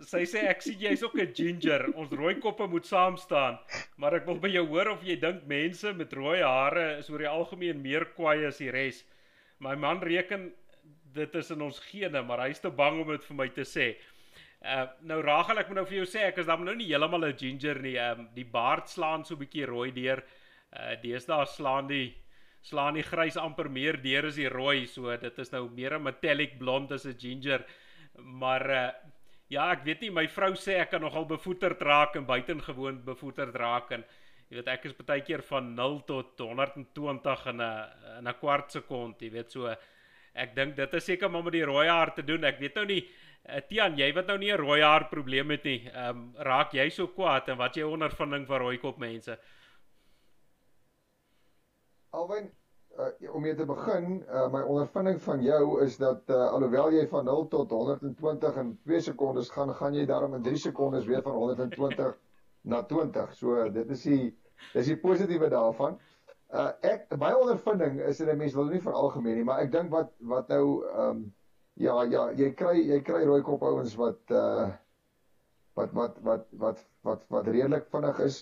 [0.06, 1.86] sy sê ek sien jy's ook 'n ginger.
[1.94, 3.58] Ons rooi koppe moet saam staan.
[3.96, 7.18] Maar ek wil by jou hoor of jy dink mense met rooi hare is oor
[7.18, 9.04] die algemeen meer kwaai as die res.
[9.58, 10.52] My man reken
[11.12, 13.96] dit is in ons gene, maar hy's te bang om dit vir my te sê.
[14.60, 17.24] Uh nou Rachel, ek moet nou vir jou sê ek is dan nou nie heeltemal
[17.24, 17.96] 'n ginger nie.
[17.96, 20.22] Ehm um, die baard slaan so 'n bietjie rooi deur.
[20.76, 22.14] Uh deesdae slaan die
[22.62, 24.86] slaan die grys amper meer deur as die rooi.
[24.86, 27.64] So dit is nou meer 'n metallic blond as 'n ginger.
[28.18, 28.90] Maar uh
[29.48, 33.56] ja, ek weet nie my vrou sê ek kan nogal bevoeterd raak en buitengewoon bevoeterd
[33.56, 34.04] raak en
[34.50, 38.70] jy weet ek is baie keer van 0 tot 120 in 'n in 'n kwart
[38.72, 39.74] sekond, jy weet so
[40.34, 42.44] ek dink dit is seker maar met die rooi haar te doen.
[42.44, 43.08] Ek weet nou nie
[43.48, 46.72] Uh, Tian, jy wat nou nie 'n rooi haar probleem het nie, ehm um, raak
[46.76, 49.38] jy so kwaad en wat jy ondervinding van rooi kop mense?
[52.10, 52.50] Alwyn,
[52.98, 57.06] uh, om mee te begin, uh, my ondervinding van jou is dat uh, alhoewel jy
[57.08, 61.22] van 0 tot 120 in 2 sekondes gaan, gaan jy daarom in 3 sekondes weer
[61.22, 62.18] van 120
[62.62, 63.34] na 20.
[63.34, 64.36] So dit is die
[64.74, 65.98] dis die positiewe daarvan.
[66.52, 69.90] Uh ek my ondervinding is dat mense wil nie vir algemeen nie, maar ek dink
[69.90, 71.28] wat wat nou ehm um,
[71.80, 74.68] Ja, ja, jy kry jy kry rooi kop ouens wat uh
[75.78, 78.40] wat wat wat wat wat wat redelik vinnig is.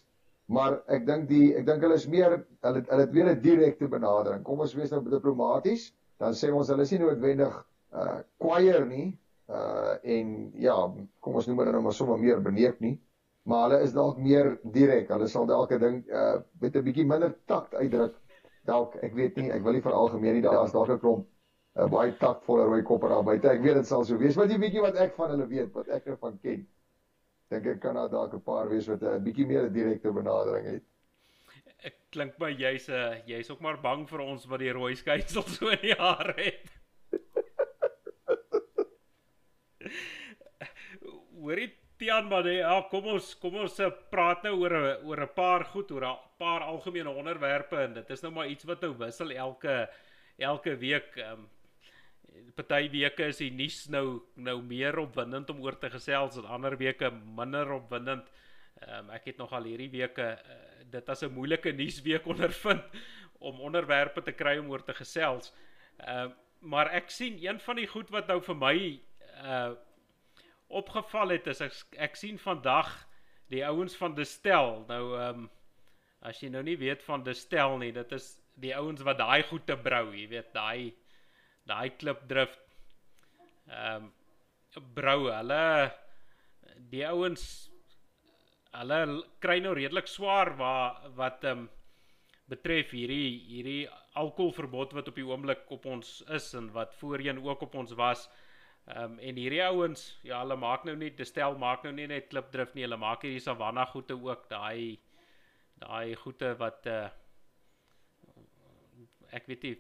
[0.57, 3.88] Maar ek dink die ek dink hulle is meer hulle hulle het weer 'n direkte
[3.92, 4.42] benadering.
[4.42, 7.55] Kom ons wees nou diplomaties, dan sê ons hulle is nie noodwendig
[7.94, 9.07] uh kwaier nie.
[9.46, 10.35] Uh en
[10.66, 10.77] ja,
[11.20, 12.96] kom ons noem dit nou maar sommer meer beneek nie.
[13.46, 15.09] Maar hulle is dalk meer direk.
[15.14, 18.18] Hulle sal dalk 'n ding uh met 'n bietjie minder takt uitdruk.
[18.66, 21.27] Dalk, ek weet nie, ek wil nie vir algemeen nie, daar's dalk 'n klomp
[21.79, 23.49] 'n baie takvolle rooi kopper daar buite.
[23.49, 24.37] Ek weet dit sal so wees.
[24.37, 26.67] Wat jy bietjie wat ek van hulle weet, wat ek ervan ken.
[27.53, 30.67] Dink ek kan daar dalk 'n paar wees wat 'n bietjie meer 'n direkte benadering
[30.67, 30.83] het.
[31.87, 34.97] Ek klink my jy's 'n uh, jy's ook maar bang vir ons wat die rooi
[34.97, 36.71] skeisel so in die hare het.
[41.38, 45.21] Hoorie Tian maar nee, ja, kom ons kom ons eh, praat nou oor 'n oor
[45.23, 48.81] 'n paar goed oor 'n paar algemene onderwerpe en dit is nou maar iets wat
[48.81, 49.88] nou wissel elke
[50.38, 51.49] elke week ehm um,
[52.55, 56.77] party weke is die nuus nou nou meer opwindend om oor te gesels en ander
[56.79, 58.29] weke minder opwindend.
[58.83, 60.59] Ehm um, ek het nog al hierdie weke uh,
[60.90, 62.85] dit as 'n moeilike nuusweek ondervind
[63.38, 65.53] om onderwerpe te kry om oor te gesels.
[65.98, 69.01] Ehm uh, maar ek sien een van die goed wat nou vir my
[69.44, 69.74] uh
[70.68, 72.90] opgeval het is ek, ek sien vandag
[73.48, 75.51] die ouens van Destel nou ehm um,
[76.20, 79.66] as jy nou nie weet van Destel nie, dit is die ouens wat daai goed
[79.66, 80.94] te brou, jy weet daai
[81.70, 82.64] daai klipdrift
[83.68, 84.12] ehm um,
[84.94, 85.90] brou hulle
[86.92, 87.44] die ouens
[88.78, 88.98] hulle
[89.42, 91.70] kry nou redelik swaar waar wat ehm um,
[92.48, 93.81] betref hierdie hierdie
[94.20, 98.28] alkoholverbod wat op die oomblik op ons is en wat voorheen ook op ons was.
[98.88, 102.31] Ehm um, en hierdie ouens, ja, hulle maak nou nie, Destel maak nou nie net
[102.33, 104.98] klipdrift nie, hulle maak hierdie Savanna goede ook, daai
[105.83, 107.09] daai goede wat uh
[109.38, 109.74] ek weet nie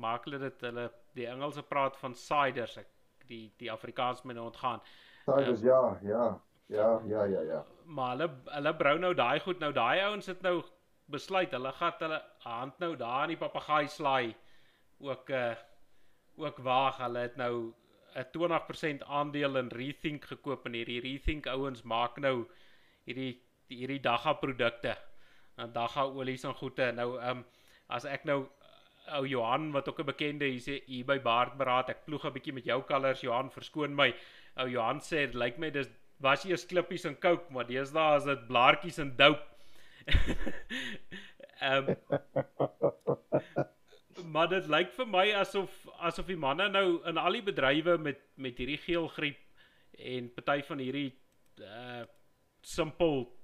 [0.00, 2.92] maak hulle dit hulle die Engelse praat van ciders ek
[3.26, 4.82] die die Afrikaans moet nou ontgaan.
[5.24, 6.26] Ciders um, ja, ja.
[6.66, 7.64] Ja, ja, ja, ja.
[7.84, 10.56] Maar hulle hulle brou nou daai goed nou daai ouens het nou
[11.14, 14.34] besluit hulle gat hulle hand nou daar in die papegaai slaai
[14.98, 15.54] ook uh
[16.36, 17.72] ook waag hulle het nou
[18.14, 22.48] 'n 20% aandeel in Rethink gekoop en hierdie Rethink ouens maak nou
[23.04, 24.96] hierdie hierdie dagga produkte
[25.56, 27.44] en dagga olies en goede nou um
[27.88, 28.48] as ek nou
[29.14, 32.52] ou Johan wat ook 'n bekende hier sê hier by Baardberaad ek ploeg 'n bietjie
[32.54, 34.14] met jou kalers Johan verskoon my.
[34.56, 35.88] Ou Johan sê dit lyk my dis
[36.20, 39.42] was eers klippies en coke maar deesdae is dit blaartjies en dope.
[41.60, 41.96] Ehm um,
[44.24, 48.20] Maar dit lyk vir my asof asof die manne nou in al die bedrywe met
[48.36, 49.38] met hierdie geelgriep
[49.98, 51.10] en party van hierdie
[51.60, 52.04] uh
[52.66, 53.35] simpel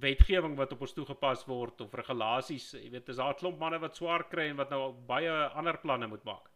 [0.00, 3.78] wetgewing wat op ons toegepas word of regulasies, jy weet, is daar 'n klomp manne
[3.80, 6.50] wat swaar kry en wat nou baie ander planne moet maak.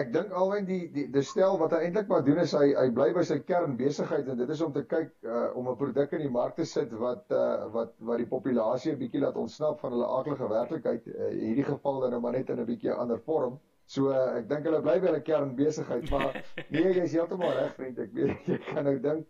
[0.00, 2.86] Ek dink alwen die die die stel wat hy eintlik maar doen is hy hy
[2.98, 6.22] bly by sy kernbesigheid en dit is om te kyk uh, om 'n produk in
[6.24, 9.92] die mark te sit wat uh, wat wat die populasie 'n bietjie laat ontsnap van
[9.96, 13.20] hulle aardige werklikheid uh, in hierdie geval dan nou maar net in 'n bietjie ander
[13.26, 13.58] vorm.
[13.86, 17.74] So uh, ek dink hulle bly by hulle kernbesigheid maar nee jy is heeltemal reg
[17.74, 19.26] vriend ek weet jy kan nou dink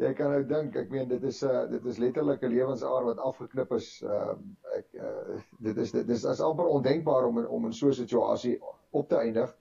[0.00, 3.04] jy kan nou dink ek meen dit is 'n uh, dit is letterlik 'n lewensaar
[3.04, 4.34] wat afgeknip is uh,
[4.76, 8.60] ek uh, dit is dit is as amper ondenkbaar om om in so 'n situasie
[8.90, 9.56] op te eindig.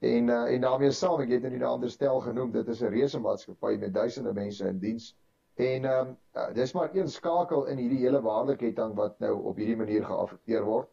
[0.00, 2.92] En uh, en daarmee saam, ek het in die ander stel genoem, dit is 'n
[2.94, 5.16] reuse maatskappy met duisende mense in diens.
[5.58, 9.76] En ehm um, dis maar een skakel in hierdie hele waardeketting wat nou op hierdie
[9.76, 10.88] manier geaffekteer word.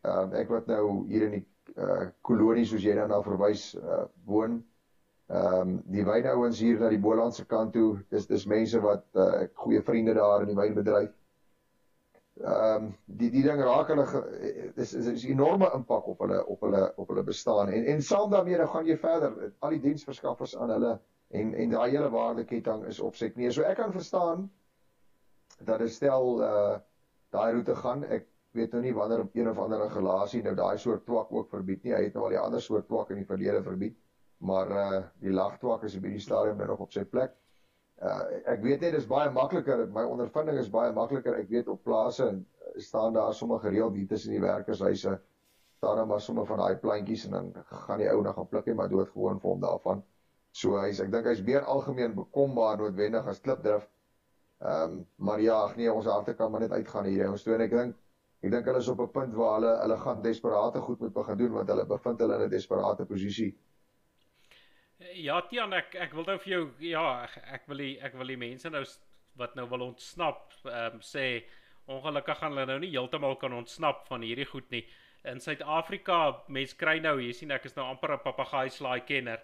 [0.00, 3.74] Ehm um, ek wat nou hier in die uh kolonie soos jy dan nou verwys
[3.78, 4.64] uh woon.
[5.32, 9.46] Ehm um, die wynouens hier na die Bolandse kant toe, dis dis mense wat uh
[9.64, 11.12] goeie vriende daar in die wynbedryf
[12.40, 14.04] ehm um, die die ding raak hulle
[14.76, 18.30] dis is 'n enorme impak op hulle op hulle op hulle bestaan en en saam
[18.30, 20.92] daarmee dan gaan jy verder al die diensverskaffers aan hulle
[21.28, 23.50] en en daai hele waardeketting is op sy knie.
[23.52, 24.50] So ek kan verstaan
[25.64, 26.78] dat dit stel uh
[27.32, 28.04] daai roete gaan.
[28.04, 31.48] Ek weet nou nie wanneer op een of ander regulasie nou daai soort twak ook
[31.48, 31.94] verbied nie.
[31.94, 33.96] Hy het nou al die ander soort twak in die verlede verbied.
[34.42, 37.34] Maar uh die lagtwak is op hierdie stadium nog op sy plek.
[38.02, 41.36] Uh, ek weet net dis baie makliker my ondervinding is baie makliker.
[41.38, 42.40] Ek weet op plase en
[42.82, 45.20] staan daar sommer gereeld hier tussen die werkershuise
[45.82, 47.52] staan daar maar sommer van daai plantjies en dan
[47.86, 50.02] gaan die ou nog gaan pluk en maar dood gewoon vir hom daarvan.
[50.50, 53.88] So hy's ek dink hy's meer algemeen bekombaar noodwendig as klipdrif.
[54.62, 57.54] Ehm um, maar ja ag nee ons harte kan maar net uitgaan hier ons toe
[57.54, 57.96] en ek dink
[58.42, 61.38] ek dink hulle is op 'n punt waar hulle hulle gaan desperate goed moet begin
[61.38, 63.50] doen want hulle bevind hulle in 'n desperate posisie
[65.16, 68.30] Ja, Tian, ek ek wil nou vir jou ja, ek, ek wil die ek wil
[68.32, 68.82] die mense nou
[69.40, 71.24] wat nou wil ontsnap, ehm um, sê
[71.90, 74.82] ongelukkig gaan hulle nou nie heeltemal kan ontsnap van hierdie goed nie.
[75.28, 79.42] In Suid-Afrika, mense kry nou, jy sien ek is nou amper 'n papegaai slaai kenner.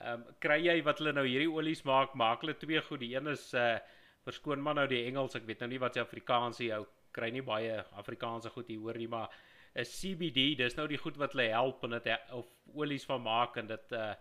[0.00, 3.00] Ehm um, kry jy wat hulle nou hierdie olies maak, maak hulle twee goed.
[3.00, 3.78] Die een is uh
[4.24, 7.28] verskoon maar nou die Engels, ek weet nou nie wat se Afrikaans jy ou kry
[7.30, 9.28] nie baie Afrikaanse goed hier hoor nie, maar
[9.76, 13.56] 'n CBD, dis nou die goed wat hulle help en dit of olies van maak
[13.56, 14.14] en dit uh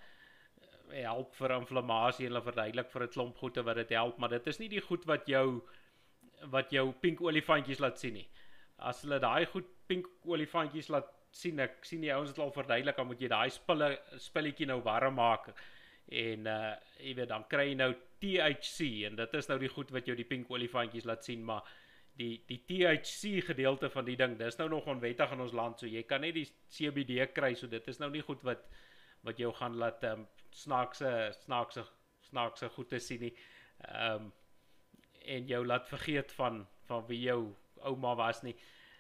[0.94, 4.48] help vir inflammasie en hulle verduidelik vir 'n klomp goede wat dit help, maar dit
[4.48, 5.62] is nie die goed wat jou
[6.52, 8.28] wat jou pink olifantjies laat sien nie.
[8.78, 12.98] As hulle daai goed pink olifantjies laat sien, ek sien die ouens het al verduidelik,
[12.98, 15.54] dan moet jy daai spulle spulletjie nou warm maak
[16.12, 17.90] En uh jy weet dan kry jy nou
[18.24, 21.66] THC en dit is nou die goed wat jou die pink olifantjies laat sien, maar
[22.20, 25.90] die die THC gedeelte van die ding, dis nou nog onwettig in ons land, so
[25.90, 28.64] jy kan net die CBD kry, so dit is nou nie goed wat
[29.24, 31.10] wat jou gaan laat um, snaakse
[31.44, 31.84] snaakse
[32.30, 33.36] snaakse goede sien nie.
[33.88, 34.32] Ehm um,
[35.24, 37.54] en jou laat vergeet van van wie jou
[37.88, 38.56] ouma was nie.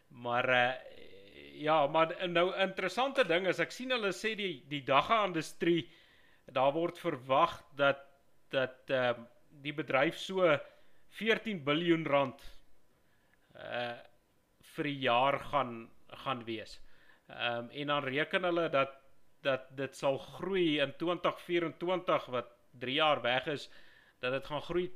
[0.07, 0.71] Maar uh
[1.53, 5.83] ja, maar nou interessante ding is ek sien hulle sê die die dagga industrie
[6.51, 8.01] daar word verwag dat
[8.53, 9.29] dat ehm uh,
[9.63, 10.47] die bedryf so
[11.19, 12.41] 14 miljard rand
[13.53, 13.93] uh
[14.73, 15.73] vir die jaar gaan
[16.23, 16.79] gaan wees.
[17.29, 19.02] Ehm um, en dan reken hulle dat
[19.43, 23.69] dat dit sal groei in 2024 wat 3 jaar weg is
[24.19, 24.87] dat dit gaan groei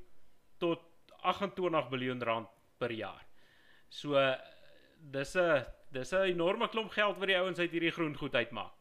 [0.58, 0.80] tot
[1.22, 3.26] 28 miljard rand per jaar.
[3.90, 4.16] So
[5.12, 8.74] dis 'n dis 'n enorme klomp geld wat die ouens uit hierdie groen goed uitmaak.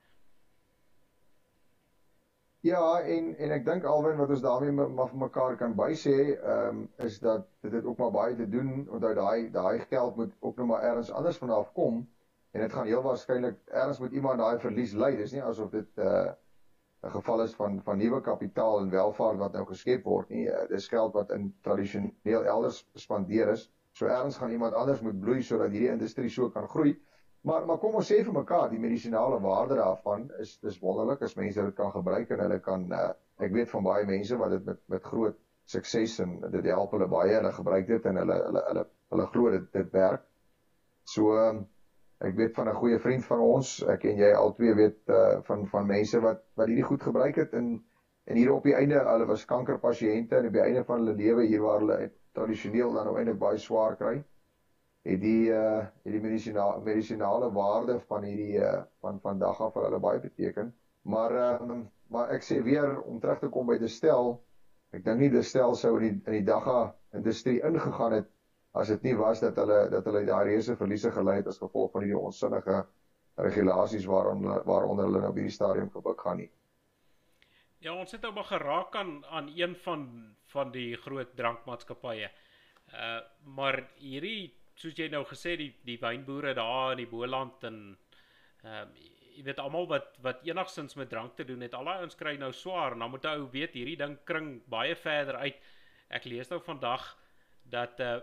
[2.66, 6.68] Ja, en en ek dink alwen wat ons daarmee maar vir mekaar kan bysê, ehm
[6.68, 10.32] um, is dat dit het ook maar baie te doen onthou daai daai geld moet
[10.40, 12.08] ook nou maar ergens anders vanaf kom
[12.56, 15.10] en dit gaan heel waarskynlik ergens moet iemand daai verlies ly.
[15.16, 16.30] Dis nie asof dit 'n uh,
[17.06, 20.46] 'n geval is van van nuwe kapitaal en welvaart wat nou geskep word nie.
[20.48, 23.66] Uh, dis geld wat in tradisioneel elders spandeer is.
[23.92, 26.96] So ergens gaan iemand anders moet bloei sodat hierdie industrie so kan groei.
[27.40, 31.36] Maar maar kom ons sê vir mekaar, die medisinale waarde daarvan is dis wonderlik as
[31.36, 34.64] mense dit kan gebruik en hulle kan uh, ek weet van baie mense wat dit
[34.64, 38.66] met met groot sukses en dit help hulle baie hulle gebruik dit en hulle hulle
[38.68, 40.22] hulle hulle glo dit dit werk.
[41.04, 41.66] So um,
[42.24, 45.40] ek weet van 'n goeie vriend van ons, ek en jy al twee weet uh,
[45.48, 47.84] van van mense wat wat hierdie goed gebruik het en
[48.26, 51.44] en hier op die einde hulle was kankerpasiënte en op die einde van hulle lewe
[51.46, 54.16] hier waar hulle tradisioneel dan nou eintlik baie swaar kry
[55.06, 59.86] het die uh het die medisinale medisinale waarde van hierdie uh van vandag af vir
[59.88, 60.74] hulle baie beteken.
[61.02, 64.36] Maar ehm um, maar ek sê weer om terug te kom by die stel
[64.94, 68.28] ek dink nie die stel sou in die in die dagga industrie ingegaan het
[68.76, 71.92] as dit nie was dat hulle dat hulle daai reuse verliese gelei het as gevolg
[71.92, 72.84] van hierdie onsinnige
[73.48, 76.50] regulasies waaronder waaronder hulle nou by die stadium gebuk gaan nie
[77.84, 80.06] Ja, ons het nou maar geraak aan aan een van
[80.52, 82.30] van die groot drankmaatskappye.
[82.94, 83.20] Uh
[83.58, 87.76] maar hierdie soos jy nou gesê die die wynboere daar in die Boland en
[88.62, 92.04] ehm uh, jy weet almal wat wat enigsins met drank te doen het, al daai
[92.06, 95.58] ons kry nou swaar en dan moet ou weet hierdie ding kring baie verder uit.
[96.08, 97.04] Ek lees nou vandag
[97.62, 98.16] dat uh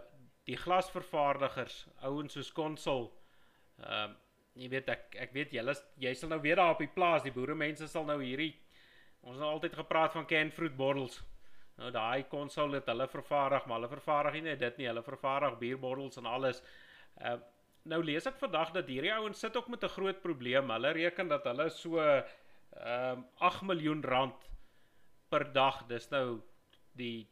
[0.46, 3.12] die glasvervaardigers, ouens soos Konsol
[3.80, 4.20] ehm uh,
[4.54, 7.34] jy weet ek ek weet julle jy sal nou weer daar op die plaas, die
[7.34, 8.54] boere mense sal nou hierdie
[9.24, 11.22] Ons het altyd gepraat van canned fruit bottles.
[11.80, 16.20] Nou daai konsol het hulle vervaardig, maar hulle vervaardig nie dit nie, hulle vervaardig bierbottels
[16.22, 16.64] en alles.
[17.18, 17.40] Uh
[17.84, 20.70] nou lees ek vandag dat hierdie ouens sit ook met 'n groot probleem.
[20.72, 24.46] Hulle reken dat hulle so ehm um, 8 miljoen rand
[25.30, 26.40] per dag, dis nou
[26.96, 27.28] die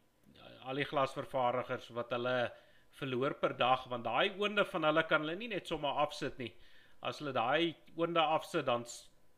[0.63, 2.51] al die glasvervaardigers wat hulle
[3.01, 6.51] verloor per dag want daai oonde van hulle kan hulle nie net sommer afsit nie.
[7.01, 8.85] As hulle daai oonde afsit dan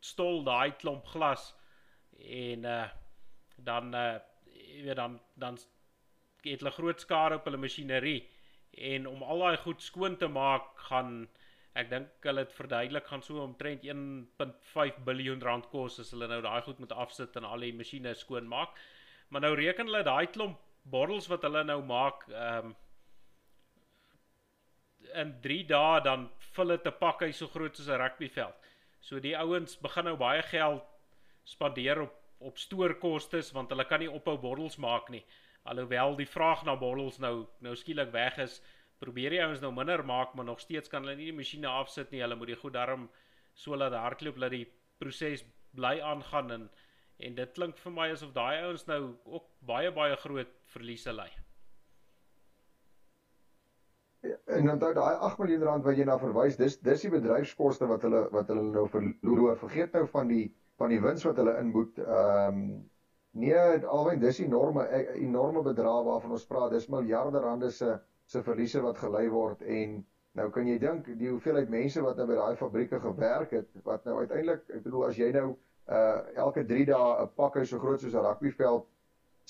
[0.03, 1.53] stol daai klomp glas
[2.43, 2.83] en uh
[3.57, 4.19] dan uh
[4.53, 5.57] jy weet dan dan
[6.43, 8.21] het hulle groot skade op hulle masjinerie
[8.93, 11.13] en om al daai goed skoon te maak gaan
[11.81, 16.41] ek dink hulle het verduidelik gaan so omtrent 1.5 miljard rand kos as hulle nou
[16.45, 18.77] daai goed moet afsit en al die masjiene skoon maak.
[19.29, 20.59] Maar nou reken hulle daai klomp
[20.93, 22.75] bottels wat hulle nou maak ehm um,
[25.13, 28.55] in 3 dae dan vul dit 'n pak hy so groot soos 'n rugbyveld.
[28.99, 30.83] So die ouens begin nou baie geld
[31.43, 35.23] spandeer op op stoorkoste want hulle kan nie ophou bottels maak nie.
[35.63, 38.61] Alhoewel die vraag na bottels nou nou skielik weg is,
[38.99, 42.11] probeer die ouens nou minder maak, maar nog steeds kan hulle nie die masjiene afsit
[42.11, 42.21] nie.
[42.21, 43.09] Hulle moet die goed darm
[43.53, 44.67] so laat hardloop dat die
[44.99, 46.69] proses bly aangaan en
[47.23, 51.29] en dit klink vir my asof daai ouens nou ook baie baie groot verliese ly.
[54.57, 58.01] En dan daai 8 miljoen rand wat jy na verwys, dis dis die bedryfskoste wat
[58.07, 59.57] hulle wat hulle nou verloor.
[59.61, 60.45] Vergeet nou van die
[60.81, 61.99] van die wins wat hulle inboet.
[62.03, 62.63] Ehm um,
[63.43, 63.57] nee,
[63.97, 66.71] alwen dis enorme e, enorme bedrae waarvan ons praat.
[66.75, 69.97] Dis miljarde rande se se verliese wat gelei word en
[70.39, 74.05] nou kan jy dink die hoeveelheid mense wat nou by daai fabrieke gewerk het wat
[74.09, 75.47] nou uiteindelik ek bedoel as jy nou
[75.93, 78.87] uh elke 3 dae 'n pakkie so groot soos 'n rugbyveld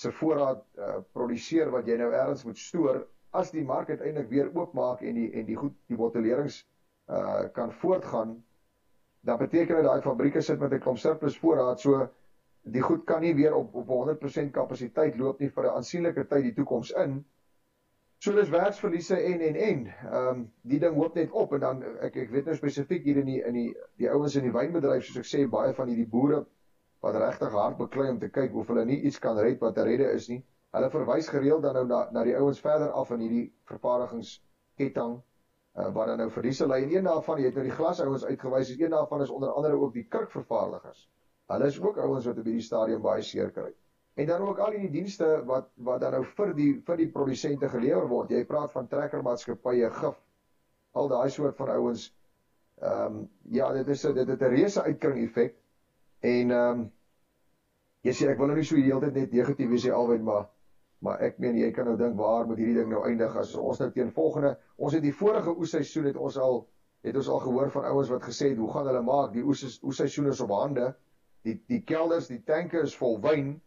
[0.03, 3.03] se voorraad uh, produseer wat jy nou ergens moet stoor
[3.41, 6.63] as die mark uiteindelik weer oopmaak en die en die goed die bottelerings
[7.09, 8.35] uh kan voortgaan
[9.23, 12.07] dan beteken dit daai fabrieke sit met 'n klomp surplus voorraad so
[12.63, 16.43] die goed kan nie weer op op 100% kapasiteit loop nie vir 'n aansienlike tyd
[16.43, 17.23] die toekoms in.
[18.23, 19.85] So dis werksverliese en en en.
[19.87, 23.17] Ehm um, die ding hoop net op en dan ek ek weet nou spesifiek hier
[23.17, 26.07] in die in die die ouens in die wynbedryf soos ek sê baie van hierdie
[26.07, 26.45] boere
[27.01, 29.83] wat regtig hard beklei om te kyk of hulle nie iets kan red wat te
[29.83, 30.43] redde is nie.
[30.73, 35.11] Hulle verwys gereeld dan nou na na die ouens verder af in hierdie vervaardigingsketting
[35.77, 36.79] uh, wat dan nou verliese lê.
[36.83, 39.77] En een daarvan, jy het nou die glasouens uitgewys, is een daarvan is onder andere
[39.77, 41.03] ook die kurkvervaardigers.
[41.53, 43.69] Hulle is ook ouens wat op hierdie stadium baie seer kry.
[44.13, 47.69] En dan ook al die dienste wat wat dan nou vir die vir die produsente
[47.69, 48.33] gelewer word.
[48.33, 50.17] Jy praat van trekkermaatskappye, gif,
[50.93, 52.07] al daai soort van ouens.
[52.81, 55.55] Ehm um, ja, dit is dit het 'n reuse uitkring effek.
[56.19, 56.91] En ehm um,
[58.01, 60.23] jy sê ek wil nou nie so die hele tyd net negatief wees nie alwen
[60.23, 60.49] maar
[61.03, 63.79] maar ek meen jy kan nou dink waar moet hierdie ding nou eindig as ons
[63.83, 66.63] nou teen volgende ons het die vorige oesseisoen het ons al
[67.03, 69.33] het ons al gehoor van ouens wat gesê het hoe gaan hulle maak?
[69.33, 70.93] Die oesseisoen is op hande.
[71.43, 73.57] Die die kelders die tanke is vol wyn.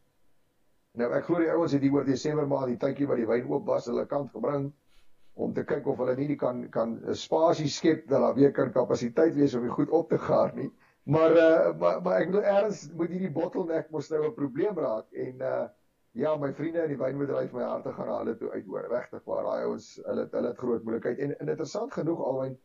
[0.96, 3.50] Nou ek glo die ouens het hier oor Desember maand die tydjie wat die wyn
[3.52, 4.70] oop was hulle kant gebring
[5.36, 8.72] om te kyk of hulle nie die kan kan spasie skep dat daar weer kan
[8.72, 10.70] kapasiteit wees om die goed op te gaar nie.
[11.04, 15.12] Maar uh maar maar ek bedoel erns moet hierdie bottleneck mos nou 'n probleem raak
[15.12, 15.66] en uh
[16.16, 18.86] ja, my vriende in die wynbedryf my harte gaan na hulle toe uithoor.
[18.92, 22.56] Regtig waar daai ouens, hulle hulle het groot moeilikheid en, en interessant genoeg alwyn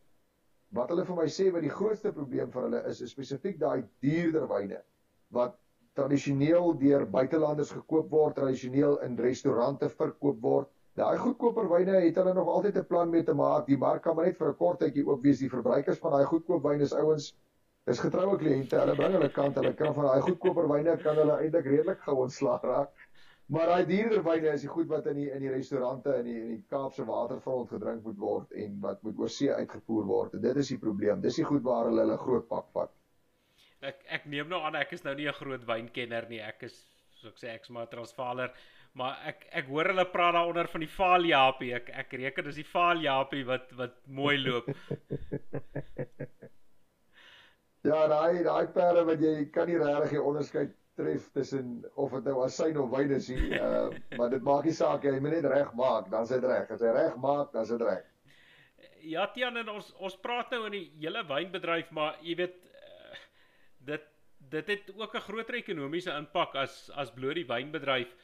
[0.72, 3.82] wat hulle vir my sê wat die grootste probleem vir hulle is, is spesifiek daai
[4.04, 4.78] duurder wyne
[5.36, 5.58] wat
[5.98, 10.70] tradisioneel deur buitelanders gekoop word, tradisioneel in restaurante verkoop word.
[10.96, 13.66] Daai goedkoper wyne het hulle nog altyd 'n plan mee te maak.
[13.66, 15.44] Die mark kan maar net vir 'n kort tydjie oop wees.
[15.44, 17.32] Die verbruikers van daai goedkoop wyne is ouens
[17.90, 21.38] Dis getroue kliënte, hulle bring hulle kant, hulle kan van daai goedkoper wyne kan hulle
[21.42, 23.01] eintlik redelik gou ontslaag raak.
[23.52, 26.36] Maar daai duurder wyne is die goed wat in die in die restaurante in die
[26.40, 30.36] in die Kaapse waterfront gedrink moet word en wat moet oor see uitgevoer word.
[30.38, 31.20] En dit is die probleem.
[31.20, 32.94] Dis die goed waar hulle hulle groot pak vat.
[33.84, 36.40] Ek ek neem nou aan ek is nou nie 'n groot wynkenner nie.
[36.40, 36.78] Ek is
[37.18, 38.56] soos ek sê ek's maar Transvaaler,
[38.94, 41.74] maar ek ek hoor hulle praat daaronder van die Faaljapie.
[41.74, 44.72] Ek ek reken dis die Faaljapie wat wat mooi loop.
[47.82, 52.28] Ja, daai daai perde wat jy kan nie regtig die onderskeid tref tussen of dit
[52.30, 53.52] nou asyn of wyn is nie.
[53.58, 56.70] Uh maar dit maak nie saak jy moet net reg maak, dan is dit reg.
[56.70, 58.08] As jy reg maak, dan is dit reg.
[59.02, 63.22] Ja, Tian en ons ons praat nou in die hele wynbedryf, maar jy weet uh,
[63.92, 64.08] dit
[64.52, 68.14] dit het ook 'n groter ekonomiese impak as as bloot die wynbedryf.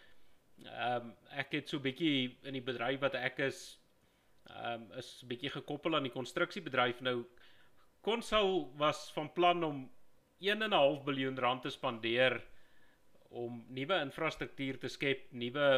[0.65, 3.79] Ehm um, ek het so 'n bietjie in die bedryf wat ek is
[4.49, 7.25] ehm um, is bietjie gekoppel aan die konstruksiebedryf nou
[8.01, 9.91] Konsal was van plan om
[10.41, 12.39] 1.5 miljard rand te spandeer
[13.29, 15.69] om nuwe infrastruktuur te skep, nuwe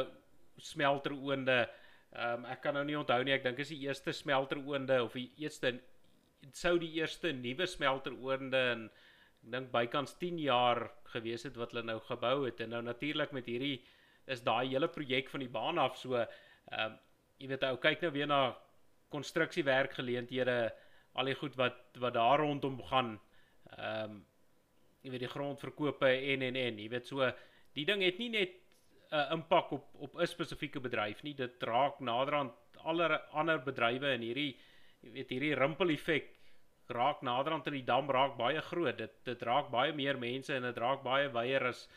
[0.59, 1.61] smelteroonde.
[2.11, 5.15] Ehm um, ek kan nou nie onthou nie, ek dink is die eerste smelteroonde of
[5.15, 5.77] die eerste
[6.57, 11.87] sou die eerste nuwe smelteroonde en ek dink bykans 10 jaar gewees het wat hulle
[11.87, 13.77] nou gebou het en nou natuurlik met hierdie
[14.27, 16.27] is daai hele projek van die baan af so ehm
[16.87, 16.99] um,
[17.41, 18.41] jy weet ou kyk nou weer na
[19.15, 20.57] konstruksiewerkgeleenthede
[21.19, 23.19] al die goed wat wat daar rondom gaan.
[23.77, 24.27] Ehm um,
[25.03, 27.31] jy weet die grondverkope en en en jy weet so
[27.77, 28.57] die ding het nie net
[29.11, 31.35] 'n uh, impak op op 'n spesifieke bedryf nie.
[31.35, 32.53] Dit raak naderhand
[32.85, 34.57] aller ander bedrywe in hierdie
[35.03, 36.37] jy weet hierdie rimpel effek
[36.91, 38.99] raak naderhand in die dam raak baie groot.
[38.99, 41.89] Dit dit raak baie meer mense en dit raak baie wyer as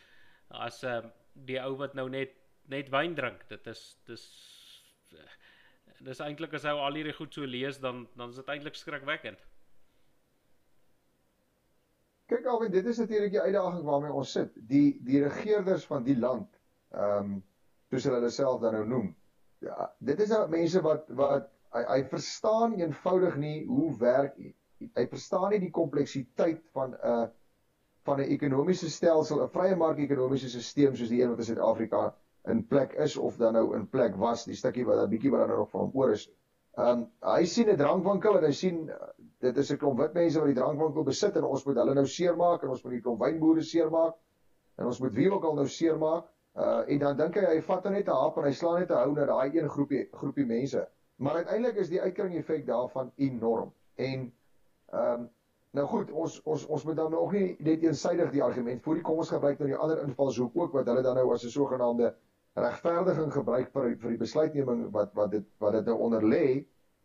[0.50, 1.02] as uh,
[1.34, 2.34] die ou wat nou net
[2.68, 3.48] net wyn drink.
[3.48, 4.24] Dit is dis
[6.04, 9.40] dis eintlik as hy al hierdie goed so lees dan dan is dit eintlik skrikwekkend.
[12.32, 14.52] Kyk alwen dit is natuurlik die uitdaging waarmee ons sit.
[14.68, 16.48] Die die regerders van die land
[16.94, 17.34] ehm um,
[17.92, 19.10] soos hulle self dan nou noem.
[19.64, 24.54] Ja, dit is nou mense wat wat hy, hy verstaan eenvoudig nie hoe werk hy.
[24.98, 27.26] Hy verstaan nie die kompleksiteit van 'n uh,
[28.04, 32.02] van 'n ekonomiese stelsel, 'n vrye mark ekonomiese stelsel soos die een wat in Suid-Afrika
[32.52, 35.46] in plek is of dan nou in plek was, die stukkie wat dan bietjie wat
[35.48, 36.26] nou nog van oor is.
[36.76, 38.96] Ehm um, hy sien 'n drankwinkel en hy sien uh,
[39.46, 42.06] dit is 'n klomp wit mense wat die drankwinkel besit en ons moet hulle nou
[42.06, 44.16] seermaak en ons moet die klomp wynboere seermaak
[44.78, 46.26] en ons moet wie ook al nou seermaak.
[46.58, 48.98] Uh en dan dink hy hy vat net 'n hap en hy slaan net 'n
[49.04, 50.82] hou na daai een groepie groepie mense.
[51.22, 53.72] Maar uiteindelik is die uitkring effek daarvan enorm.
[53.94, 54.32] En
[54.92, 55.30] ehm um,
[55.78, 59.02] nou goed, ons ons ons moet dan nog nie net eensydig die argument voor die
[59.02, 62.14] kom ons gebruik nou die ander invalshoek ook wat hulle dan nou as 'n sogenaamde
[62.54, 66.64] regverdiging gebruik vir vir die besluitneming wat wat dit wat dit nou onder lê.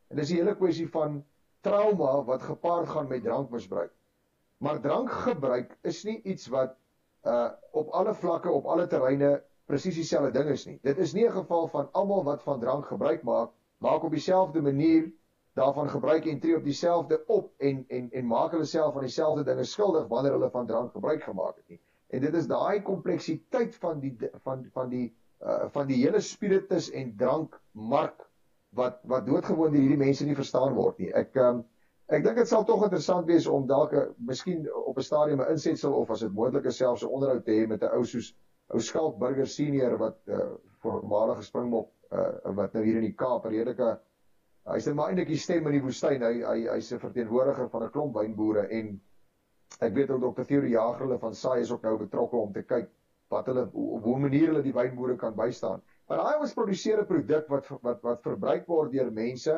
[0.10, 1.24] En dis die hele kwessie van
[1.66, 3.92] trauma wat gepaard gaan met drankmisbruik.
[4.58, 6.76] Maar drankgebruik is nie iets wat
[7.28, 10.80] uh op alle vlakke op alle terreine presies dieselfde ding is nie.
[10.82, 14.62] Dit is nie 'n geval van almal wat van drank gebruik maak, maak op dieselfde
[14.62, 15.12] manier
[15.54, 19.44] daarvan gebruik en tree op dieselfde op en en en maak hulle self van dieselfde
[19.44, 21.80] dinge skuldig wanneer hulle van drank gebruik gemaak het nie.
[22.08, 26.90] En dit is daai kompleksiteit van die van van die uh, van die hele spiritus
[26.92, 28.29] en drankmark
[28.76, 31.10] wat wat doodgewoon deur hierdie mense nie verstaan word nie.
[31.14, 31.64] Ek um,
[32.10, 35.52] ek dink dit sal tog interessant wees om dalk 'n miskien op 'n stadium 'n
[35.56, 38.36] insetsel of as dit moontlik is selfs 'n onderhoud te hê met 'n ou soos
[38.70, 43.46] ou Skalk Burger senior wat uh, voormalige Springbok uh, wat nou hier in die Kaap
[43.46, 43.98] redelike
[44.70, 46.22] hy's net maar eintlik die stem in die woestyn.
[46.22, 49.00] Hy hy hy's 'n verteenwoordiger van 'n klomp wynboere en
[49.82, 50.46] ek weet ook Dr.
[50.50, 52.90] Theo Jager hulle van Saai is ook nou betrokke om te kyk
[53.30, 55.82] wat hulle op hoe manier hulle die wynboere kan bystaan.
[56.10, 59.58] Maar daai ons produseer 'n produk wat wat wat verbruik word deur mense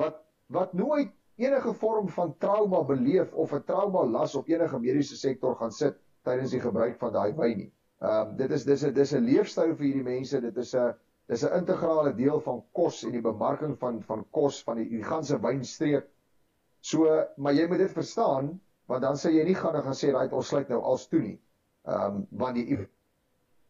[0.00, 0.18] wat
[0.56, 5.56] wat nooit enige vorm van trauma beleef of 'n trauma las op enige mediese sektor
[5.56, 5.96] gaan sit
[6.28, 7.72] tydens die gebruik van daai wyn nie.
[8.00, 10.40] Ehm um, dit is dis 'n dis 'n leefstyl vir hierdie mense.
[10.40, 10.92] Dit is 'n
[11.32, 15.04] dis 'n integrale deel van kos en die bemarking van van kos van die, die
[15.04, 16.06] ganse wynstreek.
[16.80, 20.12] So, maar jy moet dit verstaan, want dan sê jy nie gaan dan gaan sê
[20.12, 21.38] right ons sluit nou als toe nie.
[21.88, 22.86] Ehm um, want die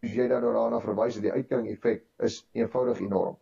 [0.01, 3.36] jy dan daarna verwys dat die uitkering effek is eenvoudig enorm.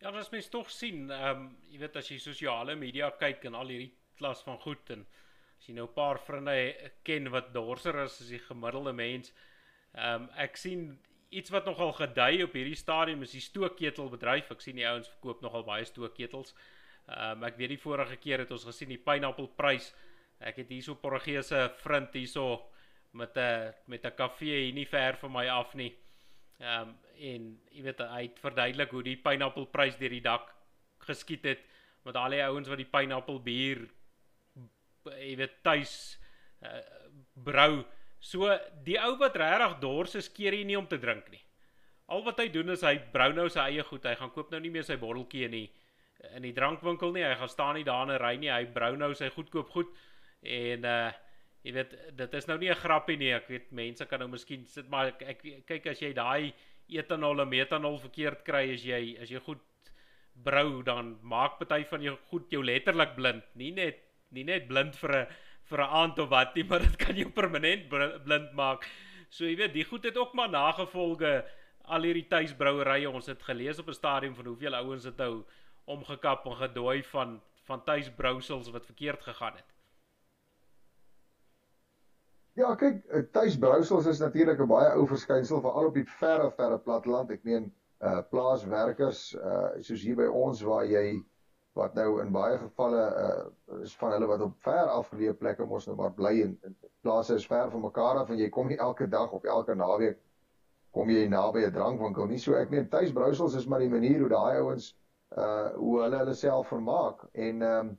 [0.00, 3.54] Ja, as mens tog sien, ehm um, jy weet as jy sosiale media kyk en
[3.54, 5.04] al hierdie klas van goed en
[5.58, 9.32] as jy nou 'n paar vriende ken wat dorser is as die gemiddelde mens,
[9.94, 10.98] ehm um, ek sien
[11.30, 14.50] iets wat nogal gedui op hierdie stadium is die stookketelbedryf.
[14.50, 16.54] Ek sien die ouens verkoop nogal baie stookketels.
[17.06, 19.92] Ehm um, ek weet die vorige keer het ons gesien die pineappelprys.
[20.40, 22.69] Ek het hierso Portugese vriend hierso
[23.12, 25.94] met 'n met 'n kafee hier nie ver van my af nie.
[26.58, 30.54] Ehm um, en jy weet hy het verduidelik hoe die pineappelprys deur die dak
[30.98, 31.60] geskiet het
[32.04, 33.88] met al die ouens wat die pineappelbier
[35.04, 36.18] jy weet tuis
[36.62, 36.80] uh,
[37.34, 37.84] brou.
[38.20, 38.50] So
[38.84, 41.42] die ou wat regtig dors is, keer hy nie om te drink nie.
[42.10, 44.04] Al wat hy doen is hy brou nou sy eie goed.
[44.04, 45.68] Hy gaan koop nou nie meer sy botteltjie in die
[46.36, 47.24] in die drankwinkel nie.
[47.24, 48.50] Hy gaan staan nie daar in 'n ry nie.
[48.52, 49.88] Hy brou nou sy goedkoop goed
[50.42, 51.12] en uh
[51.66, 53.32] jy weet dit is nou nie 'n grappie nie.
[53.32, 56.54] Ek weet mense kan nou miskien sit maar ek, ek kyk as jy daai
[56.88, 59.60] etanol en metanol verkeerd kry as jy as jy goed
[60.34, 63.44] brou dan maak party van jou goed jou letterlik blind.
[63.54, 64.00] Nie net
[64.30, 65.26] nie net blind vir 'n
[65.70, 68.88] vir 'n aand of wat nie maar dit kan jou permanent blind maak.
[69.28, 71.44] So jy weet die goed het ook maar nagevolge.
[71.84, 75.44] Al hierdie tuisbrouerye ons het gelees op 'n stadium van hoeveel ouens dit nou
[75.84, 79.69] omgekap en gedooi van van tuisbrousels wat verkeerd gegaan het
[82.58, 86.78] Ja, kyk, eh, tuisbrousels is natuurlik 'n baie ou verskynsel veral op die verre verre
[86.78, 87.30] platteland.
[87.30, 91.22] Ek meen uh plaaswerkers uh soos hier by ons waar jy
[91.78, 95.86] wat nou in baie gevalle uh is van hulle wat op ver afgeleë plekke mos
[95.86, 98.78] nou maar bly en, en plase is ver van mekaar af en jy kom nie
[98.78, 100.18] elke dag of elke naweek
[100.90, 102.38] kom jy naby 'n drankwinkel nie.
[102.38, 104.96] So ek meen tuisbrousels is maar die manier hoe daai ouens
[105.36, 107.98] uh hoe hulle hulle self vermaak en ehm um,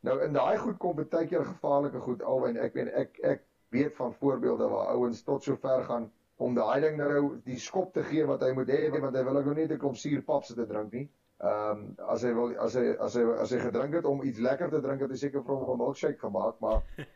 [0.00, 3.96] nou in daai goed kom baie keer gevaarlike goed alwen ek meen ek ek weet
[3.96, 8.02] van voorbeelde waar ouens tot so ver gaan om daai ding nou die skop te
[8.04, 10.66] gee wat hy moet hê want hy wil ook net 'n klomp suurpap se te
[10.66, 11.08] drink nie.
[11.40, 14.38] Ehm um, as hy wil as hy as hy as hy gedrink het om iets
[14.38, 16.82] lekker te drink het hy seker vir hom 'n milkshake gemaak maar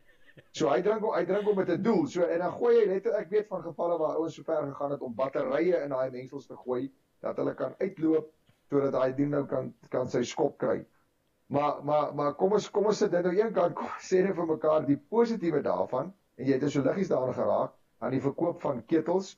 [0.58, 2.06] so hy drink hy drink om met 'n doel.
[2.06, 4.90] So en dan gooi hy net ek weet van gevalle waar ouens so ver gegaan
[4.90, 6.90] het om batterye in daai mengsels te gooi
[7.20, 8.32] dat hulle kan uitloop
[8.70, 10.84] sodat daai ding nou kan kan sy skop kry.
[11.46, 14.36] Maar maar maar kom ons kom ons sit dit nou een kant kom sê net
[14.36, 18.60] vir mekaar die positiewe daarvan en jy het so liggies daaraan geraak aan die verkoop
[18.64, 19.34] van ketels.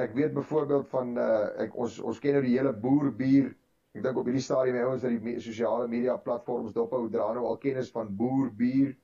[0.00, 3.50] Ek weet byvoorbeeld van uh ek ons ons ken nou die hele boerbier.
[3.96, 7.44] Ek dink op hierdie stadium ouens dat die me sosiale media platforms dophou dra nou
[7.50, 8.94] al kennis van boerbier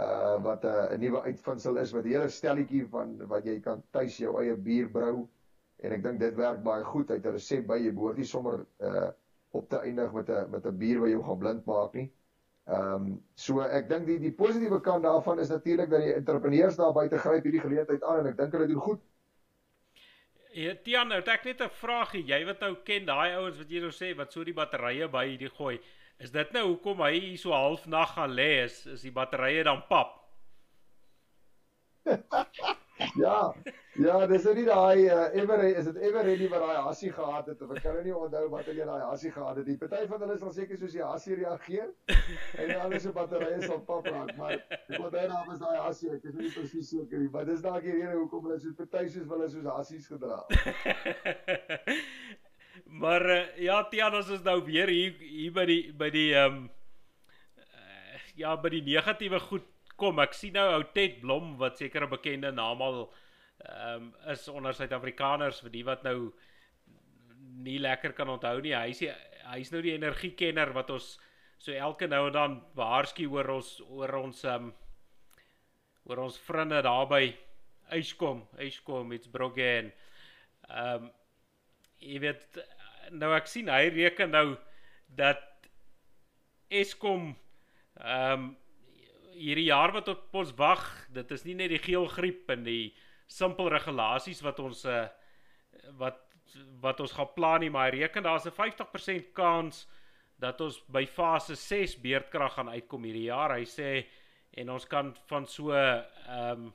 [0.00, 3.82] uh wat 'n uh, nuwe uitvinding is wat 'n hele stelletjie van wat jy kan
[3.90, 5.28] tuis jou eie bier brou
[5.84, 8.66] en ek dink dit werk baie goed uit 'n resep by jy behoort nie sommer
[8.80, 9.10] uh
[9.56, 12.12] op te eindig met 'n met 'n bier wat jou gaan blind maak nie.
[12.66, 16.76] Ehm um, so ek dink die die positiewe kant daarvan is natuurlik dat die entrepreneurs
[16.76, 19.04] daar buite gryp hierdie geleentheid aan en ek dink hulle doen goed.
[20.56, 22.24] Ja, Tiaan, nou ek net 'n vraagie.
[22.26, 25.26] Jy wat nou ken daai ouens wat jy nou sê wat so die batterye by
[25.28, 25.78] hierdie gooi.
[26.18, 29.84] Is dit nou hoekom hy hier so halfnag gaan lê is, is die batterye dan
[29.88, 30.16] pap?
[32.96, 33.54] ja.
[33.96, 37.46] Ja, dis nou nie daai uh, ever is dit ever ready wat daai hassie gehad
[37.48, 39.76] het of ek kan nou nie onthou wat hulle daai hassie gehad het nie.
[39.80, 41.88] Party van hulle sal seker soos die hassie reageer
[42.60, 45.78] en die ander se batterye sal pap raak, maar ek wat daai naam is daai
[45.80, 48.76] hassie, ek is nie presies seker nie, maar dis dalk die rede hoekom hulle soos
[48.80, 50.42] party soos hulle soos hassies gedra.
[53.04, 56.60] maar uh, ja, Tiaan, ons is nou weer hier hier by die by die ehm
[56.64, 56.68] um,
[57.64, 60.20] uh, ja, by die negatiewe goed kom.
[60.22, 63.12] Ek sien nou ou Ted Blom wat seker 'n bekende naam al
[63.66, 66.32] ehm um, is onder Suid-Afrikaners vir die wat nou
[67.64, 68.74] nie lekker kan onthou nie.
[68.74, 69.00] Hy's
[69.52, 71.18] hy's nou die energiekenner wat ons
[71.58, 74.74] so elke nou en dan waarsku oor ons oor ons ehm um,
[76.06, 77.36] oor ons vriende daarby
[77.90, 79.92] Eskom, Eskom it's broken.
[80.68, 81.10] Ehm um,
[81.98, 82.58] jy weet
[83.10, 84.56] nou ek sien hy reken nou
[85.08, 85.42] dat
[86.68, 87.34] Eskom
[87.96, 88.56] Ehm um,
[89.36, 90.82] hierdie jaar wat op ons wag,
[91.12, 92.94] dit is nie net die geelgriep en die
[93.26, 95.06] simpel regulasies wat ons uh
[96.00, 96.22] wat
[96.80, 99.86] wat ons gaan plan nie, maar reken daar's 'n 50% kans
[100.38, 103.56] dat ons by fase 6 beerdkrag gaan uitkom hierdie jaar.
[103.56, 104.06] Hy sê
[104.56, 106.74] en ons kan van so ehm um,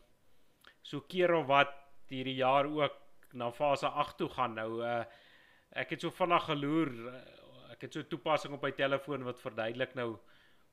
[0.81, 1.73] so keer of wat
[2.09, 2.97] hierdie jaar ook
[3.33, 4.53] na fase 8 toe gaan.
[4.53, 5.03] Nou uh
[5.71, 6.89] ek het so vinnig geloer.
[7.71, 10.17] Ek het so 'n toepassing op my telefoon wat verduidelik nou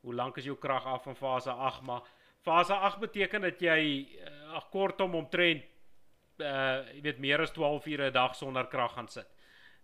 [0.01, 2.03] hoe lank is jou krag af van fase 8, maar
[2.40, 3.80] fase 8 beteken dat jy
[4.24, 5.64] uh, kortom omtrent
[6.38, 9.26] uh jy weet meer as 12 ure 'n dag sonder krag gaan sit.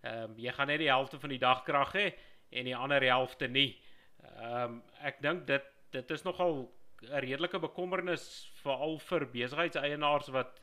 [0.02, 2.12] Ehm um, jy gaan net die helfte van die dag krag hê
[2.50, 3.80] en die ander helfte nie.
[4.22, 6.70] Ehm um, ek dink dit dit is nogal
[7.02, 10.60] 'n redelike bekommernis veral vir besigheidseienaars wat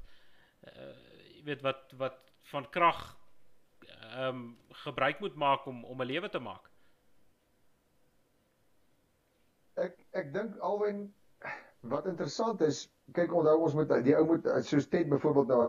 [0.67, 0.95] uh
[1.35, 3.17] jy weet wat wat van krag
[4.15, 6.70] ehm um, gebruik moet maak om om 'n lewe te maak.
[9.79, 11.13] Ek ek dink alwen
[11.91, 15.61] wat interessant is, kyk onthou ons moet die ou moet soos Ted byvoorbeeld nou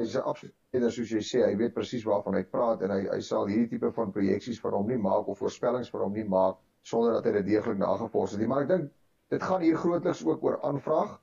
[0.00, 3.20] hy's 'n absolute soos jy sê, hy weet presies waarvan hy praat en hy hy
[3.20, 6.56] sal hierdie tipe van projeksies vir hom nie maak of voorspellings vir hom nie maak
[6.92, 8.48] sonder dat hy dit deeglik nagevors het nie.
[8.48, 8.90] Maar ek dink
[9.34, 11.18] dit gaan hier grootliks ook oor aanvraag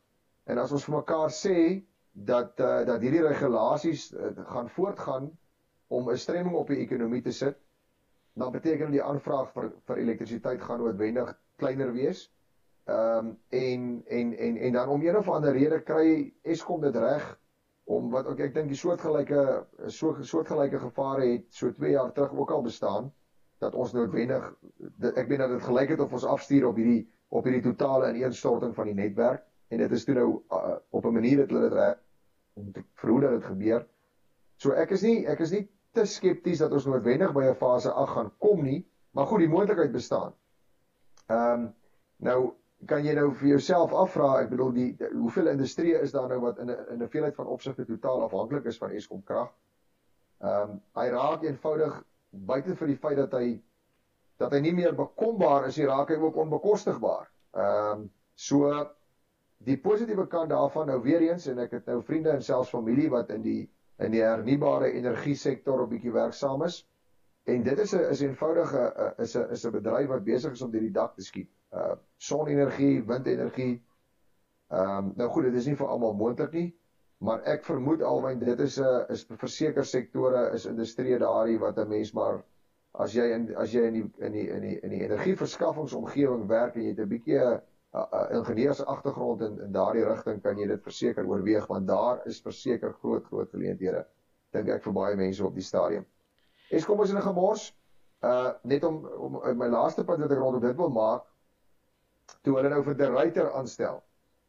[0.48, 1.58] en as ons vir mekaar sê
[2.32, 5.32] dat uh, dat hierdie regulasies uh, gaan voortgaan
[5.88, 7.58] om 'n stremming op die ekonomie te sit,
[8.36, 12.28] dan beteken die aanvraag vir vir elektrisiteit gaan noodwendig kleiner wees.
[12.88, 16.96] Ehm um, en en en en dan om een of ander rede kry Eskom dit
[16.96, 17.26] reg
[17.84, 19.42] om wat ook ek dink die soortgelyke
[19.88, 23.12] so soortgelyke gevare het so 2 jaar terug ook al bestaan
[23.64, 24.48] dat ons noodwendig
[25.14, 28.76] ek weet dat dit gelyk het of ons afstuur op hierdie op hierdie totale ineenstorting
[28.76, 31.78] van die netwerk en dit is toe nou uh, op 'n manier dat hulle dit
[31.80, 31.98] reg
[32.54, 33.88] om te verhoed dat dit gebeur.
[34.58, 37.92] So ek is nie ek is nie te skepties dat ons noodwendig by 'n fase
[37.92, 40.34] 8 gaan kom nie, maar goed, die moontlikheid bestaan.
[41.28, 41.68] Ehm um,
[42.18, 42.40] nou
[42.86, 46.60] kan jy nou vir jouself afvra, ek bedoel die, hoeveel industrie is daar nou wat
[46.64, 49.50] in 'n in 'n veelheid van opsigte totaal afhanklik is van Eskom krag?
[50.42, 53.62] Ehm um, hy raak eenvoudig buite vir die feit dat hy
[54.38, 57.28] dat hy nie meer bekombaar is, hy raak hy ook onbekostigbaar.
[57.54, 58.72] Ehm um, so
[59.66, 63.10] die positiewe kant daarvan nou weer eens en ek het nou vriende en selfs familie
[63.10, 66.86] wat in die in die hernubare energie sektor 'n bietjie werksaam is.
[67.48, 70.72] En dit is 'n is eenvoudige is 'n is 'n bedryf wat besig is om
[70.72, 73.84] hierdie dak te skiet uh sonenergie, windenergie.
[74.68, 76.68] Ehm um, nou goed, dit is nie vir almal moontlik nie,
[77.18, 81.78] maar ek vermoed alwyn dit is 'n uh, is verseker sektore is industrie daardie wat
[81.78, 82.44] 'n mens maar
[83.06, 86.76] as jy in as jy in die in die in die in die energieverskaffingsomgewing werk
[86.76, 87.62] en jy het 'n bietjie 'n
[88.38, 92.94] ingenieurs agtergrond in in daardie rigting kan jy dit verseker oorweeg want daar is verseker
[92.94, 94.06] groot groot geleenthede
[94.52, 96.06] dink ek vir baie mense op die stadium.
[96.70, 97.74] Eskom is in 'n gemors.
[98.24, 101.26] Uh net om om my laaste punt wat ek rondom dit wil maak
[102.44, 104.04] toe hulle nou vir die ruiter aanstel.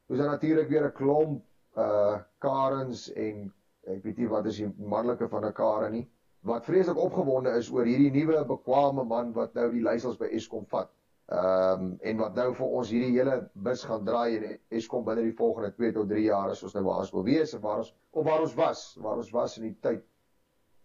[0.08, 1.44] Dis dan natuurlik weer 'n klomp
[1.76, 3.52] uh Karens en
[3.86, 6.08] ek weet nie wat is die manlike van 'n Karen nie
[6.40, 10.66] wat vreeslik opgewonde is oor hierdie nuwe bekwame man wat nou die leiersels by Eskom
[10.70, 10.90] vat.
[11.28, 15.26] Ehm um, en wat nou vir ons hierdie hele bus gaan draai en Eskom binne
[15.26, 17.82] die volgende 2 tot 3 jaar as ons nou waar ons wil wees en waar
[17.82, 20.06] ons of waar ons was, waar ons was in die tyd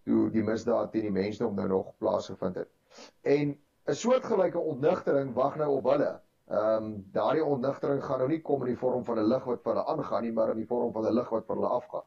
[0.05, 2.69] toe die misdaad teen die mensdom nou nog plaasgevind het.
[3.21, 8.41] En 'n soortgelyke ontnigtering wag nou op hulle Ehm um, daardie ontnigtering gaan nou nie
[8.41, 10.67] kom in die vorm van 'n lig wat vir hulle aangaan nie, maar in die
[10.67, 12.03] vorm van 'n lig wat vir hulle afgaan.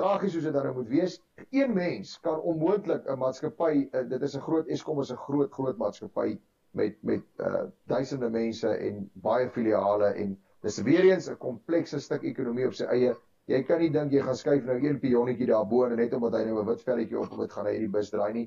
[0.00, 1.14] Tragies soos dit dan nou moet wees,
[1.50, 5.52] een mens kan onmoontlik 'n maatskappy, uh, dit is 'n groot Eskom is 'n groot
[5.52, 6.38] groot maatskappy
[6.70, 12.22] met met uh duisende mense en baie filiale en dis weer eens 'n komplekse stuk
[12.22, 13.16] ekonomie op sy eie.
[13.52, 16.60] Jy kan nie dink jy gaan skuif nou een pionnetjie daarbo net omdat hy nou
[16.62, 18.44] 'n wit velletjie op het gaan hy hierdie bus draai nie.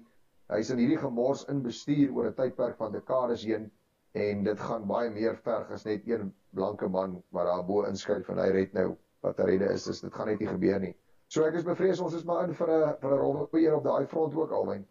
[0.49, 3.69] Hy's in hierdie gemors in bestuur oor 'n tydperk van dekades heen
[4.13, 8.29] en dit gaan baie meer verg as net een blanke man wat daar bo inskuif
[8.29, 10.95] en hy red nou wat rede is dis dit gaan net nie gebeur nie.
[11.27, 14.07] So ek is bevrees ons is maar in vir 'n vir 'n rolbeheer op daai
[14.07, 14.87] front ook alwyn.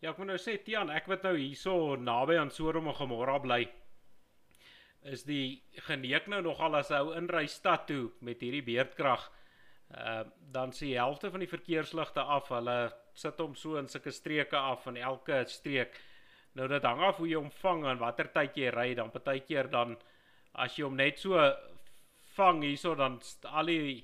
[0.00, 3.38] Ja, ek moet nou sê Tian, ek wat nou hierso naby aan Sorom en Gomorra
[3.38, 3.68] bly
[5.12, 9.28] is die geneek nou nogal as hy inry stad toe met hierdie beerdkrag.
[9.94, 12.48] Ehm uh, dan sien helfte van die verkeersligte af.
[12.48, 15.98] Hulle sit hom so in sulke streke af van elke streek.
[16.56, 19.68] Nou dit hang af hoe jy hom vang en watter tyd jy ry dan partykeer
[19.70, 19.96] dan
[20.54, 21.36] as jy hom net so
[22.36, 24.02] vang hierso dan al die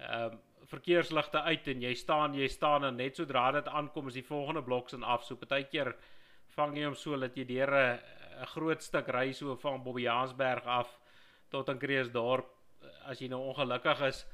[0.00, 4.16] ehm uh, verkeersligte uit en jy staan jy staan en net sodra dit aankom is
[4.16, 5.92] die volgende bloks en af so partykeer
[6.56, 7.98] vang jy hom so dat jy deur 'n
[8.54, 10.98] groot stuk ry so van Bobbejaansberg af
[11.50, 12.50] tot in Kreeusdorp
[13.08, 14.24] as jy nou ongelukkig is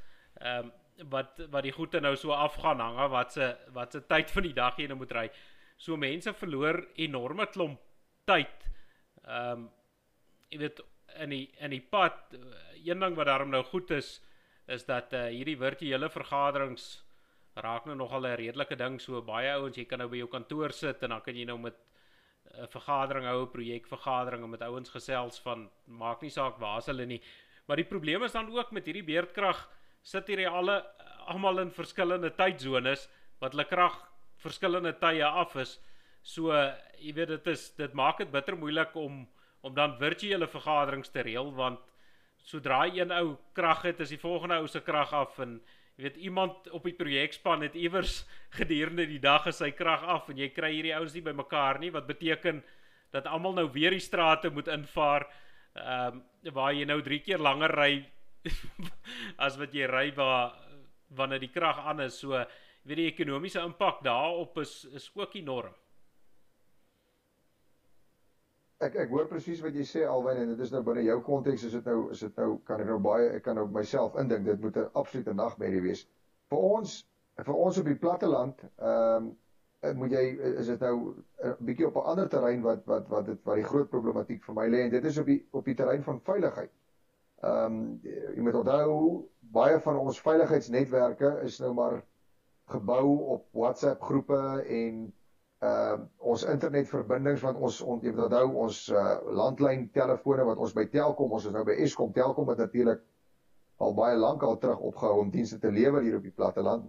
[0.40, 0.76] ehm um,
[1.10, 4.52] wat wat die goede nou so afgaan hang wat se wat se tyd van die
[4.52, 5.30] dag jy nou moet ry.
[5.78, 7.80] So mense verloor enorme klomp
[8.28, 8.66] tyd.
[9.24, 9.68] Ehm um,
[10.50, 10.82] jy weet
[11.24, 12.34] in die in die pad
[12.84, 14.20] een ding wat daarom nou goed is
[14.66, 17.02] is dat uh, hierdie virtuele vergaderings
[17.54, 20.72] raak nou nogal 'n redelike ding so baie ouens jy kan nou by jou kantoor
[20.72, 21.76] sit en dan kan jy nou met
[22.54, 27.22] 'n vergadering hou, 'n projekvergadering met ouens gesels van maak nie saak waar hulle nie.
[27.66, 29.68] Maar die probleem is dan ook met hierdie beerdkrag
[30.02, 30.84] sit hierdie alle
[31.26, 33.08] almal in verskillende tydsones
[33.40, 33.96] wat hulle krag
[34.36, 35.78] verskillende tye af is.
[36.22, 36.52] So
[36.98, 39.28] jy weet dit is dit maak dit bitter moeilik om
[39.62, 41.80] om dan virtuele vergaderings te reël want
[42.42, 45.60] sodra een ou krag het, is die volgende ou se krag af en
[46.00, 48.24] weet iemand op die projekspan het iewers
[48.56, 51.92] gedurende die dag is sy krag af en jy kry hierdie ouens nie bymekaar nie
[51.94, 52.62] wat beteken
[53.12, 55.28] dat almal nou weer die strate moet invaar
[55.74, 57.92] ehm um, waar jy nou 3 keer langer ry
[59.46, 60.56] as wat jy ry waar
[61.16, 62.16] wanneer die krag aan is.
[62.22, 62.38] So
[62.88, 65.74] weet die ekonomiese impak daarop is is ook enorm
[68.86, 71.66] ek ek hoor presies wat jy sê Alwyn en dit is nou binne jou konteks
[71.68, 74.46] is dit nou is dit nou kan ek nou baie ek kan nou myself indink
[74.48, 76.06] dit moet 'n absolute nagmerrie wees
[76.52, 76.94] vir ons
[77.44, 79.30] vir ons op die platte land ehm um,
[79.96, 80.22] moet jy
[80.60, 80.94] is dit nou
[81.50, 84.54] 'n bietjie op 'n ander terrein wat wat wat dit wat die groot problematiek vir
[84.54, 86.72] my lê en dit is op die op die terrein van veiligheid.
[87.42, 88.00] Ehm um,
[88.36, 92.02] jy moet onthou baie van ons veiligheidsnetwerke is nou maar
[92.68, 93.06] gebou
[93.36, 94.40] op WhatsApp groepe
[94.80, 95.12] en
[95.60, 95.96] uh
[96.32, 101.34] ons internetverbindings wat ons ont, jy onthou ons uh landlyn telefone wat ons by Telkom
[101.36, 102.12] ons is nou by Eskom.
[102.16, 103.02] Telkom het natuurlik
[103.84, 106.86] al baie lank al terug opgehou om dienste te lewer hier op die platteland.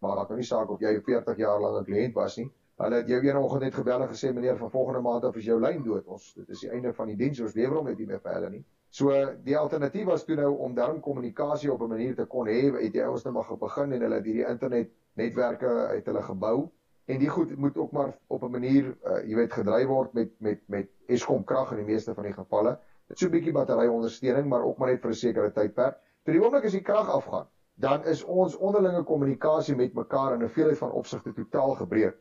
[0.00, 2.50] Maar maak nou nie saak of jy 40 jaar lank 'n kliënt was nie.
[2.80, 5.60] Hulle het jou eendag net gebel en gesê meneer van volgende maand af is jou
[5.60, 6.06] lyn dood.
[6.06, 7.40] Ons dit is die einde van die diens.
[7.40, 8.64] Ons lewer hom net nie meer vir hulle nie.
[8.90, 9.12] So
[9.44, 12.94] die alternatief was toe nou om dan kommunikasie op 'n manier te kon hê het
[12.94, 16.70] jy ouens nou maar begin en hulle het hierdie internet netwerke uit hulle gebou
[17.10, 20.30] en die goed moet ook maar op 'n manier uh, jy weet gedryf word met
[20.38, 22.78] met met Eskom krag in die meeste van die gevalle.
[23.08, 25.98] Dit so 'n bietjie battery ondersteuning, maar ook maar net vir 'n sekere tydperk.
[26.24, 30.42] Vir die oomblik as die krag afgaan, dan is ons onderlinge kommunikasie met mekaar in
[30.44, 32.16] 'n veelheid van opsigte totaal gebreek.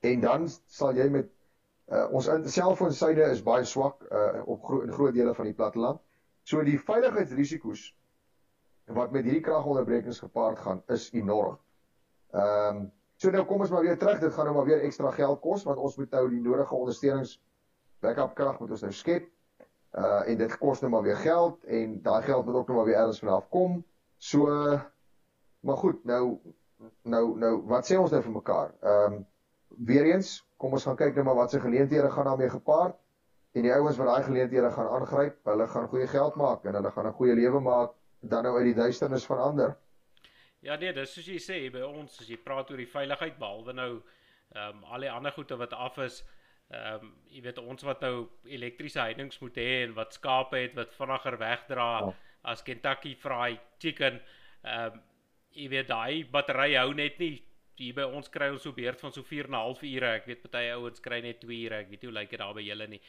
[0.00, 1.30] En dan sal jy met
[1.88, 6.00] uh, ons selfoonsyde is baie swak uh, op gro in groot dele van die platteland.
[6.42, 7.96] So die veiligheidsrisiko's
[8.86, 11.58] wat met hierdie kragonderbrekings gepaard gaan, is enorm.
[12.30, 12.90] Ehm um,
[13.20, 14.20] So nou kom ons maar weer terug.
[14.20, 17.34] Dit gaan nou maar weer ekstra geld kos want ons moet nou die nodige ondersteunings
[18.00, 19.26] backup krag moet ons nou skep.
[19.92, 22.88] Uh en dit kos nou maar weer geld en daai geld moet ook nou maar
[22.88, 23.82] weer ergens vanaf kom.
[24.16, 24.46] So
[25.60, 26.38] maar goed, nou
[27.02, 28.72] nou nou wat sê ons nou vir mekaar?
[28.80, 29.20] Ehm um,
[29.90, 32.96] weer eens, kom ons gaan kyk nou maar wat se geleenthede gaan daarmee gepaard
[33.52, 36.90] en die ouens wat daai geleenthede gaan aangryp, hulle gaan goeie geld maak en hulle
[36.96, 39.76] gaan 'n goeie lewe maak dan nou uit die duisternis van ander.
[40.60, 43.72] Ja nee, dis soos jy sê by ons as jy praat oor die veiligheid behalwe
[43.76, 43.92] nou
[44.50, 46.20] ehm um, al die ander goede wat af is.
[46.70, 50.74] Ehm um, jy weet ons wat nou elektriese heidings moet hê en wat skape het
[50.78, 52.14] wat vinniger wegdra oh.
[52.42, 54.20] as Kentucky Fried Chicken.
[54.64, 55.06] Ehm um,
[55.50, 57.40] jy weet daai battery hou net nie
[57.80, 60.12] hier by ons kry ons so beurt van so 4 en 'n half ure.
[60.20, 61.80] Ek weet party ouens kry net 2 ure.
[61.80, 63.00] Ek weet nie hoe lyk dit daar by julle nie.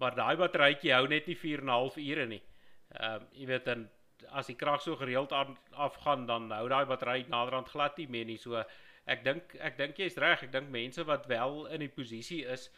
[0.00, 2.42] Maar daai batterytjie hou net nie 4 en 'n half ure nie.
[2.94, 3.88] Ehm um, jy weet dan
[4.30, 8.24] as die krag so gereeld aan afgaan dan hou daai battery naderhand glad nie meer
[8.28, 8.38] nie.
[8.38, 8.62] So
[9.06, 10.46] ek dink ek dink jy's reg.
[10.46, 12.70] Ek dink mense wat wel in die posisie is,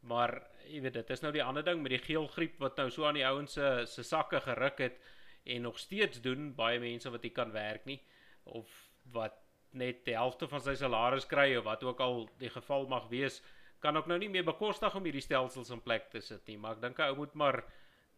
[0.00, 0.36] maar
[0.68, 3.18] jy weet dit is nou die ander ding met die geelgriep wat nou so aan
[3.18, 5.00] die ouens se se sakke geruk het
[5.44, 8.00] en nog steeds doen baie mense wat nie kan werk nie
[8.44, 8.70] of
[9.12, 9.40] wat
[9.74, 13.40] net die helfte van sy salaris kry of wat ook al die geval mag wees,
[13.82, 16.56] kan ook nou nie meer bekostig om hierdie stelsels in plek te sit nie.
[16.60, 17.60] Maar ek dink ou moet maar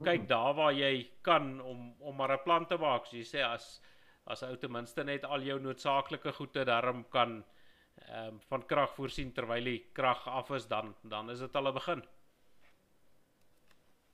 [0.05, 3.07] kyk daar waar jy kan om om maar 'n plan te maak.
[3.07, 3.81] So jy sê as
[4.27, 7.45] as ou ten minste net al jou noodsaaklike goede daarom kan
[7.97, 11.69] ehm um, van krag voorsien terwyl die krag af is dan dan is dit al
[11.69, 12.05] 'n begin.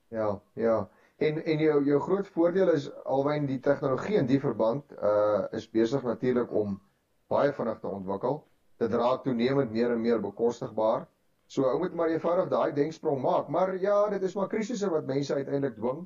[0.07, 0.89] Ja, ja.
[1.17, 5.69] En en jou jou groot voordeel is alwyn die tegnologie in die verband uh is
[5.69, 6.81] besig natuurlik om
[7.27, 8.47] baie vinnig te ontwikkel.
[8.77, 11.07] Dit raak toenemend meer en meer bekostigbaar.
[11.53, 15.05] So ou moet maar eenvoudig daai denksprong maak, maar ja, dit is maar krisisse wat
[15.05, 15.99] mense uiteindelik dwing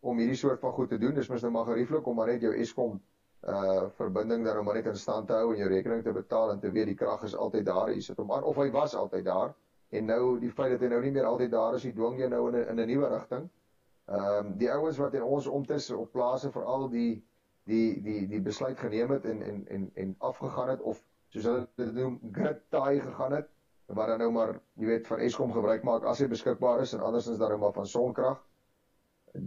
[0.00, 1.14] om hierdie soort van goed te doen.
[1.18, 2.94] Dis mos nou maar gerieflik om maar net jou Eskom
[3.52, 6.60] uh verbinding dan om net in stand te hou en jou rekening te betaal en
[6.62, 7.90] te weet die krag is altyd daar.
[7.92, 9.52] Jy sit hom aan of hy was altyd daar
[9.90, 12.30] en nou die feit dat hy nou nie meer altyd daar is, hy dwing jou
[12.32, 13.50] nou in 'n in 'n nuwe rigting.
[14.06, 17.22] Ehm um, die ouens wat in ons omtes op plase veral die
[17.64, 21.68] die die die besluit geneem het en en en en afgegaan het of soos hulle
[21.76, 23.52] dit noem grid tie gegaan het
[23.86, 27.04] wat dan nou maar jy weet van Eskom gebruik maak as hy beskikbaar is en
[27.06, 28.40] andersins dan nou maar van sonkrag.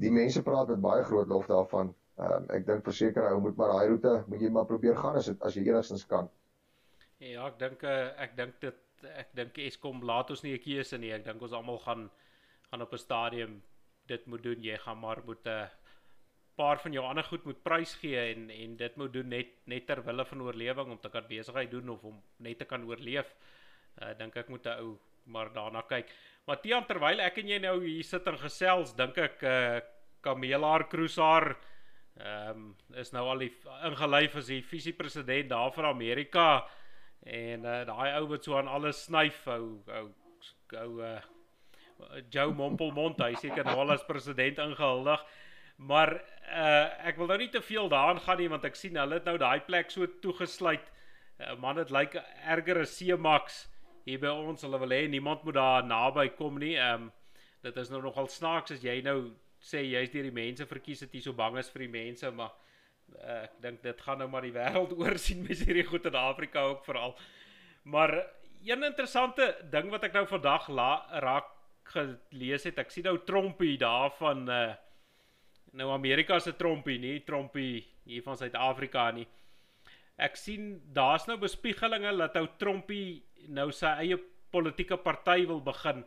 [0.03, 1.91] Die mense praat met baie groot lof daarvan.
[2.19, 5.27] Um, ek dink verseker hy moet maar daai roete moet jy maar probeer gaan as
[5.31, 6.29] dit as jy enigstens kan.
[7.19, 8.79] Ja, ek dink eh, ek dink dit
[9.09, 11.11] ek dink Eskom laat ons nie 'n keuse nie.
[11.15, 12.09] Ek dink ons almal gaan
[12.71, 13.61] gaan op 'n stadium
[14.07, 14.63] dit moet doen.
[14.63, 15.67] Jy gaan maar moet 'n uh,
[16.55, 19.87] paar van jou ander goed moet prys gee en en dit moet doen net net
[19.87, 23.27] ter wille van oorlewing om te kan besigheid doen of om net te kan oorleef.
[23.27, 23.58] Uh
[24.17, 24.97] dink ek moet 'n ou
[25.29, 26.09] maar daarna kyk.
[26.45, 29.79] Maar Tiaan terwyl ek en jy nou hier sit en gesels, dink ek uh
[30.19, 31.55] Kamelaar Cruiser
[32.19, 32.63] ehm um,
[32.99, 33.51] is nou al die
[33.87, 36.67] ingelyf as die visiepresident daar van Amerika
[37.23, 40.09] en uh daai ou wat so aan alles snyf, ou ou
[40.81, 41.19] ou uh
[42.31, 45.23] Joe Mompelmont, hy seker nou al as president ingehuldig.
[45.77, 46.13] Maar
[46.49, 49.27] uh ek wil nou nie te veel daaraan gaan nie want ek sien hulle het
[49.29, 50.91] nou daai plek so toegesluit.
[51.39, 53.67] Uh, man dit lyk erger as C-Max
[54.05, 54.63] hier by ons.
[54.65, 56.75] Hulle wil hê niemand moet daar naby kom nie.
[56.77, 57.11] Ehm um,
[57.59, 61.13] dit is nou nogal snaaks as jy nou sê jy's deur die mense verkies het
[61.13, 62.53] jy so bang is vir die mense, maar
[63.17, 66.15] uh, ek dink dit gaan nou maar die wêreld oor sien mes hierdie goed in
[66.15, 67.17] Afrika ook veral.
[67.83, 68.15] Maar
[68.63, 70.69] een interessante ding wat ek nou vandag
[71.23, 71.51] raak
[71.89, 74.69] gelees het, ek sien nou Trompie daar van uh
[75.77, 79.27] nou Amerika se Trompie, nie Trompie hier van Suid-Afrika nie.
[80.17, 84.17] Ek sien daar's nou bespiegelinge dat ou Trompie nou sy eie
[84.53, 86.03] politieke party wil begin.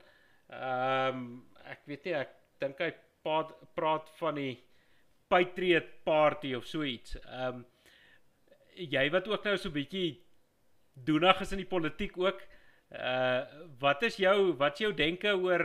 [0.52, 1.24] Ehm um,
[1.72, 2.90] ek weet nie, ek dink hy
[3.22, 4.56] praat, praat van die
[5.30, 7.16] Patriot Party of so iets.
[7.22, 7.64] Ehm um,
[8.72, 10.10] jy wat ook nou so 'n bietjie
[10.94, 12.40] doenig is in die politiek ook.
[12.92, 13.44] Uh
[13.80, 15.64] wat is jou wat is jou denke oor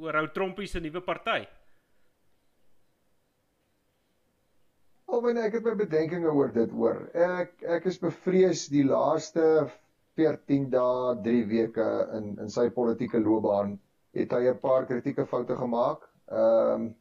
[0.00, 1.42] oor ou Trompie se nuwe party?
[5.12, 7.02] Alwen ek het my bedenkinge oor dit hoor.
[7.12, 9.68] Ek ek is bevrees die laaste
[10.16, 11.88] 14 dae, 3 weke
[12.18, 13.78] in in sy politieke loopbaan
[14.14, 16.08] het hy 'n paar kritieke foute gemaak.
[16.28, 16.94] Ehm um,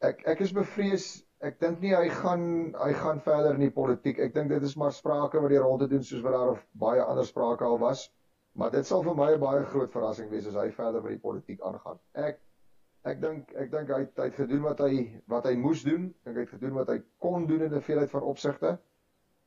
[0.00, 2.44] ek ek is bevrees ek dink nie hy gaan
[2.80, 4.18] hy gaan verder in die politiek.
[4.18, 7.02] Ek dink dit is maar sprake wat hy rond te doen soos wat daar baie
[7.04, 8.06] ander sprake al was.
[8.54, 11.24] Maar dit sal vir my 'n baie groot verrassing wees as hy verder met die
[11.26, 11.98] politiek aangaan.
[12.14, 12.40] Ek
[13.04, 16.08] ek dink ek dink hy hy het gedoen wat hy wat hy moes doen.
[16.24, 18.78] Ek dink hy het gedoen wat hy kon doen in 'n veelheid van opsigte.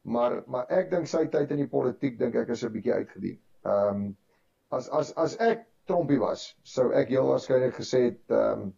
[0.07, 3.39] Maar maar ek dink sy tyd in die politiek dink ek is 'n bietjie uitgedien.
[3.65, 4.05] Ehm um,
[4.71, 8.73] as as as ek Trompie was, sou ek heel waarskynlik gesê het ehm um,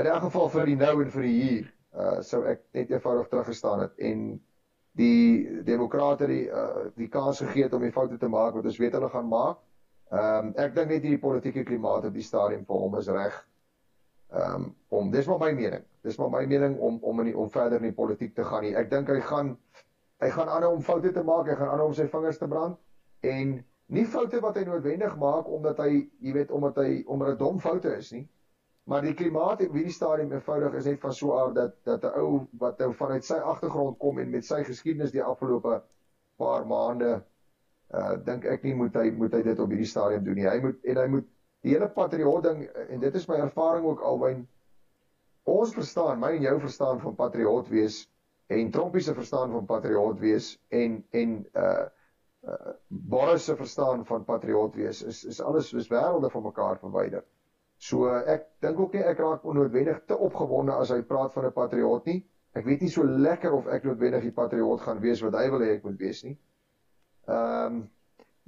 [0.00, 1.66] in elk geval vir die nou en vir die hier,
[2.04, 4.22] uh sou ek net eenvoudig teruggestaan het en
[5.00, 8.78] die demokrate die uh, die kans gegee het om die foute te maak wat ons
[8.82, 9.58] weet hulle gaan maak.
[10.12, 13.36] Ehm um, ek dink net hierdie politieke klimaat op die stadium vir hom is reg.
[14.36, 15.84] Ehm um, om dis maar my mening.
[16.02, 18.64] Dis maar my mening om om in die, om verder in die politiek te gaan
[18.68, 18.76] nie.
[18.76, 19.56] Ek dink hy gaan
[20.20, 22.76] hy gaan aanhou om foute te maak, hy gaan aanhou om sy vingers te brand
[23.20, 23.54] en
[23.90, 27.58] nie foute wat hy noodwendig maak omdat hy, jy weet, omdat hy omdat dit dom
[27.60, 28.26] foute is nie.
[28.90, 32.20] Maar die klimaat op hierdie stadium eenvoudig is net van so aard dat dat 'n
[32.20, 35.82] ou wat nou vanuit sy agtergrond kom en met sy geskiedenis die afgelope
[36.38, 37.22] paar maande
[37.94, 40.48] uh dink ek nie moet hy moet hy dit op hierdie stadium doen nie.
[40.48, 41.28] Hy moet en hy moet
[41.62, 44.46] die hele patriot ding en dit is my ervaring ook alwyn
[45.44, 48.06] ons verstaan, my en jou verstaan van patriot wees
[48.50, 51.86] en Trompie se verstaan van patriot wees en en uh
[52.50, 57.24] uh Boris se verstaan van patriot wees is is alles is wêrelde van mekaar verwyder.
[57.78, 61.52] So ek dink ook nie ek raak onnoodwendig te opgewonde as hy praat van 'n
[61.52, 62.18] patriot nie.
[62.52, 65.62] Ek weet nie so lekker of ek noodwendig die patriot gaan wees wat hy wil
[65.62, 66.36] hê ek moet wees nie.
[67.28, 67.80] Ehm um,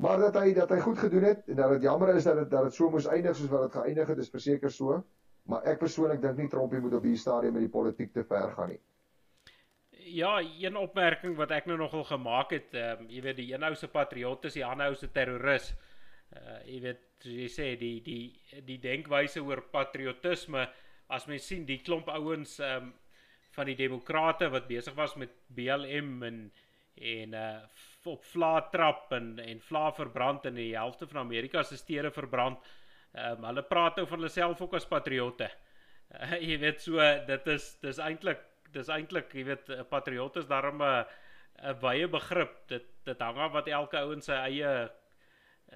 [0.03, 2.51] maar dat hy dat hy goed gedoen het en dat dit jammer is dat dit
[2.51, 5.03] dat dit so moes eindig soos wat dit geëindig het, is verseker so.
[5.47, 8.51] Maar ek persoonlik dink nie Trompie moet op hierdie stadium met die politiek te ver
[8.57, 8.81] gaan nie.
[10.13, 13.63] Ja, een opmerking wat ek nou nogal gemaak het, ehm um, jy weet die een
[13.65, 15.71] ou se patriot is die ander ou se terroris.
[16.37, 20.67] Uh jy weet jy sê die die die denkwyse oor patriotisme
[21.17, 22.93] as mens sien die klomp ouens um,
[23.57, 26.45] van die demokrate wat besig was met BLM en
[27.15, 27.57] en uh
[28.13, 32.59] op vla trap en en vla verbrand in die helfte van Amerika se stede verbrand.
[33.13, 35.49] Um, hulle praat nou van hulle self ook as patriotte.
[36.13, 40.49] Uh, jy weet so dit is dis eintlik dis eintlik jy weet 'n patriot is
[40.51, 41.05] daarom 'n
[41.63, 42.67] 'n wye begrip.
[42.69, 44.91] Dit dit hang af wat elke ou in sy eie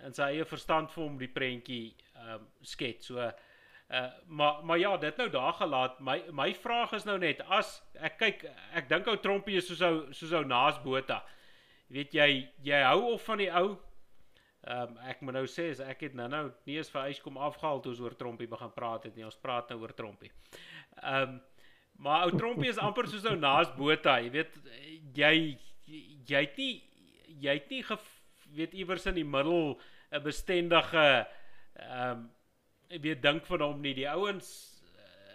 [0.04, 3.06] in sy eie verstand vir hom die prentjie ehm um, skets.
[3.06, 6.00] So uh maar maar ja, dit nou daar gelaat.
[6.00, 9.82] My my vraag is nou net as ek kyk ek dink ou Trompie is soos
[9.82, 11.24] ou soos ou Naas Botha.
[11.88, 13.76] Weet jy jy hou of van die ou
[14.66, 17.20] Ehm um, ek moet nou sê as ek het nou nou nie eens vir huis
[17.22, 19.26] kom afgehaal toe ons oor Trompie begin praat het nie.
[19.26, 20.32] Ons praat nou oor Trompie.
[21.02, 21.36] Ehm um,
[21.98, 24.18] maar ou Trompie is amper soos ou Naas Botha.
[24.20, 24.58] Jy weet
[25.16, 25.32] jy
[26.26, 26.82] jy het nie
[27.40, 27.84] jy het nie
[28.56, 29.78] weet iewers in die middel
[30.10, 31.26] 'n bestendige
[31.74, 32.30] ehm um,
[33.02, 34.48] weet dink van hom nie die ouens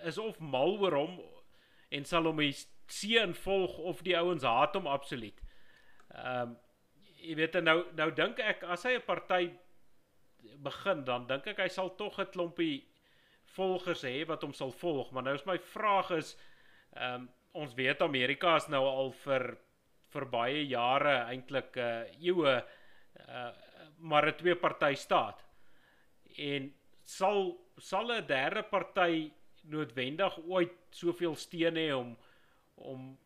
[0.03, 1.19] is of mal oor hom
[1.89, 2.39] en sal hom
[2.87, 5.41] seën volg of die ouens haat hom absoluut.
[6.15, 6.57] Ehm um,
[7.21, 9.51] jy weet nou nou dink ek as hy 'n party
[10.57, 12.87] begin dan dink ek hy sal tog 'n klompie
[13.55, 16.37] volgers hê wat hom sal volg, maar nou is my vraag is
[16.95, 19.57] ehm um, ons weet Amerika is nou al vir
[20.13, 22.53] vir baie jare eintlik 'n uh, eeue
[23.27, 23.51] uh,
[23.97, 25.43] maar 'n twee party staat.
[26.37, 26.73] En
[27.03, 29.31] sal sal 'n derde party
[29.63, 32.17] noodwendig ooit soveel steun hê om
[32.75, 33.17] om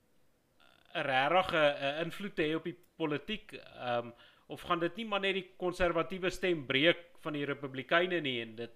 [0.96, 1.64] 'n regte
[2.04, 4.14] invloed te hê op die politiek ehm um,
[4.48, 8.56] of gaan dit nie maar net die konservatiewe stem breek van die republikeine nie en
[8.56, 8.76] dit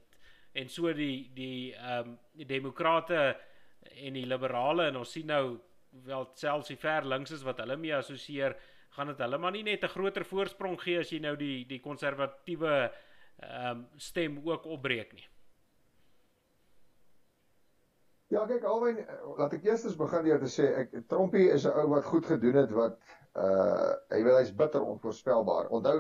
[0.54, 3.38] en so die die ehm um, die demokrate
[3.82, 5.60] en die liberale en ons sien nou
[6.06, 8.56] wel selfs die ver links is wat hulle mee assosieer
[8.96, 11.80] gaan dit hulle maar nie net 'n groter voorsprong gee as jy nou die die
[11.80, 12.92] konservatiewe
[13.40, 15.28] ehm um, stem ook opbreek nie.
[18.30, 19.00] Ja, kyk alwen
[19.38, 22.60] laat ek eers begin deur te sê ek Trumpie is 'n ou wat goed gedoen
[22.62, 23.00] het wat
[23.46, 25.70] uh hy wil hy's bitter onvoorspelbaar.
[25.70, 25.96] Onthou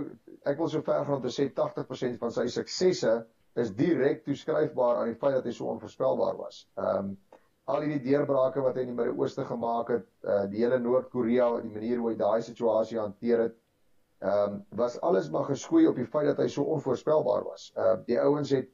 [0.45, 3.15] ek wil so ver gaan om te sê 80% van sy suksesse
[3.55, 6.67] is direk toeskryfbaar aan die feit dat hy so onvoorspelbaar was.
[6.77, 7.17] Ehm um,
[7.69, 11.73] al hierdie deurbrake wat hy in die Midde-Ooste gemaak het, uh die hele Noord-Korea, die
[11.73, 13.57] manier hoe hy daai situasie hanteer het,
[14.19, 17.69] ehm um, was alles maar geskoei op die feit dat hy so onvoorspelbaar was.
[17.75, 18.71] Ehm uh, die ouens het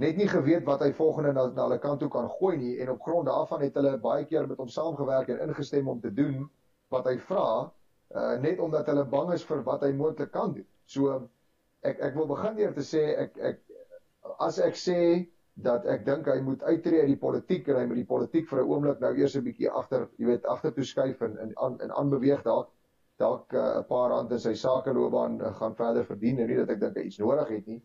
[0.00, 2.90] net nie geweet wat hy volgende na, na hulle kant toe kan gooi nie en
[2.94, 6.48] op grond daarvan het hulle baie keer met hom saamgewerk en ingestem om te doen
[6.90, 7.48] wat hy vra,
[8.16, 10.66] uh net omdat hulle bang is vir wat hy moontlik kan doen.
[10.86, 11.20] So
[11.86, 13.60] ek ek wil begin deur te sê ek ek
[14.40, 14.98] as ek sê
[15.54, 18.62] dat ek dink hy moet uittreë uit die politiek en hy moet die politiek vir
[18.62, 21.80] 'n oomblik nou eers 'n bietjie agter, jy weet, agter toe skuif en en aan
[21.80, 22.70] en aanbeweeg dalk
[23.20, 26.56] dalk eh, 'n uh, paar rand in sy sakeloopbaan uh, gaan verder verdien en nie
[26.56, 27.82] dat ek dink hy iets nodig het nie.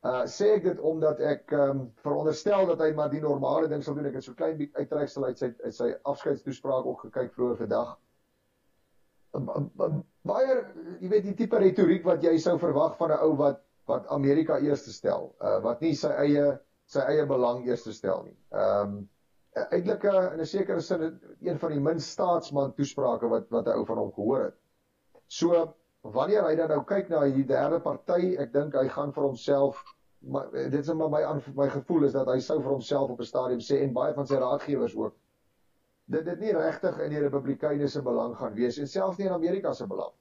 [0.00, 3.94] Uh sê ek dit omdat ek um, veronderstel dat hy maar die normale ding sal
[3.94, 4.06] doen.
[4.08, 7.90] Ek het so klein bietjie uittreksel uit sy uit sy afskeidstoespraak ook gekyk vroeër vandag.
[10.30, 10.56] Baie
[11.00, 13.60] jy weet die tipe retoriek wat jy sou verwag van 'n ou wat
[13.90, 16.58] wat Amerika eerste stel, uh wat nie sy eie
[16.90, 18.36] sy eie belang eerste stel nie.
[18.50, 19.00] Ehm um,
[19.60, 21.06] eintlik uh, in 'n sekere sin
[21.42, 24.58] een van die min staatsman toesprake wat wat 'n ou van hom gehoor het.
[25.26, 29.24] So wanneer hy dan nou kyk na die derde party, ek dink hy gaan vir
[29.24, 29.82] homself
[30.20, 33.24] maar dit is maar my my gevoel is dat hy sou vir homself op 'n
[33.24, 35.14] stadium sê en baie van sy raadgewers ook
[36.04, 39.32] dit dit nie regtig in die republikeine se belang gaan wees en selfs nie in
[39.32, 40.12] Amerika se belang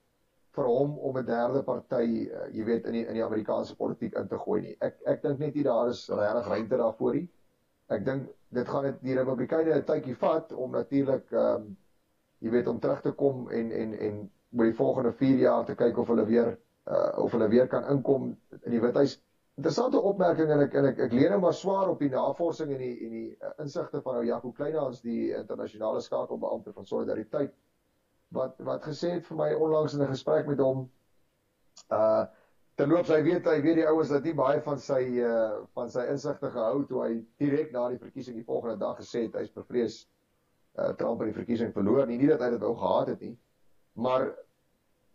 [0.60, 4.16] vir hom om 'n derde party, uh, jy weet, in die in die Amerikaanse politiek
[4.20, 4.76] in te gooi nie.
[4.86, 7.28] Ek ek dink net nie daar is regtig ruimte daarvoor nie.
[7.90, 11.78] Ek dink dit gaan dit die Republikeine 'n tydjie vat om natuurlik ehm um,
[12.40, 14.20] jy weet om terug te kom en en en
[14.58, 16.52] oor die volgende 4 jaar te kyk of hulle weer
[16.88, 18.30] uh, of hulle weer kan inkom
[18.62, 19.18] in die Withuis.
[19.60, 22.84] Interessante opmerking en ek en ek ek leer nou maar swaar op die navorsing en
[22.84, 27.52] die en die uh, insigte van ou Jaco Kleinhans die internasionale skakelbeampte van solidariteit
[28.36, 30.90] wat wat gesê het vir my onlangs in 'n gesprek met hom
[31.90, 32.26] uh
[32.80, 36.06] terloops hy weet hy weet die ouens dat nie baie van sy uh van sy
[36.14, 37.14] insigte gehou toe hy
[37.44, 39.98] direk na die verkiesing die volgende dag gesê het hy's bevrees
[40.78, 43.36] uh Trump in die verkiesing verloor nie nie dat hy dit wou gehad het nie
[43.94, 44.30] maar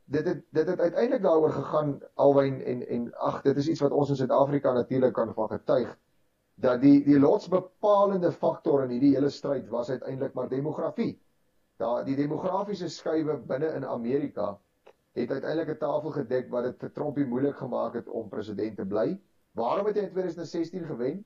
[0.05, 3.93] dit het dit het uiteindelik daaroor gegaan alwyn en en ag dit is iets wat
[3.93, 5.95] ons in Suid-Afrika natuurlik kan van getuig
[6.55, 11.15] dat die die lotsbepalende faktor in hierdie hele stryd was uiteindelik maar demografie
[11.77, 14.59] daar die demografiese skuwe binne in Amerika
[15.15, 18.87] het uiteindelik 'n tafel gedek wat dit vir Trumpie moeilik gemaak het om president te
[18.87, 19.21] bly.
[19.53, 21.25] Waarom het hy in 2016 gewen?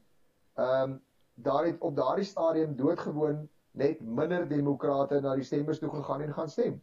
[0.55, 1.01] Ehm um,
[1.35, 6.33] daar het op daardie stadium doodgewoon net minder demokrate na die stemmers toe gegaan en
[6.33, 6.83] gaan stem.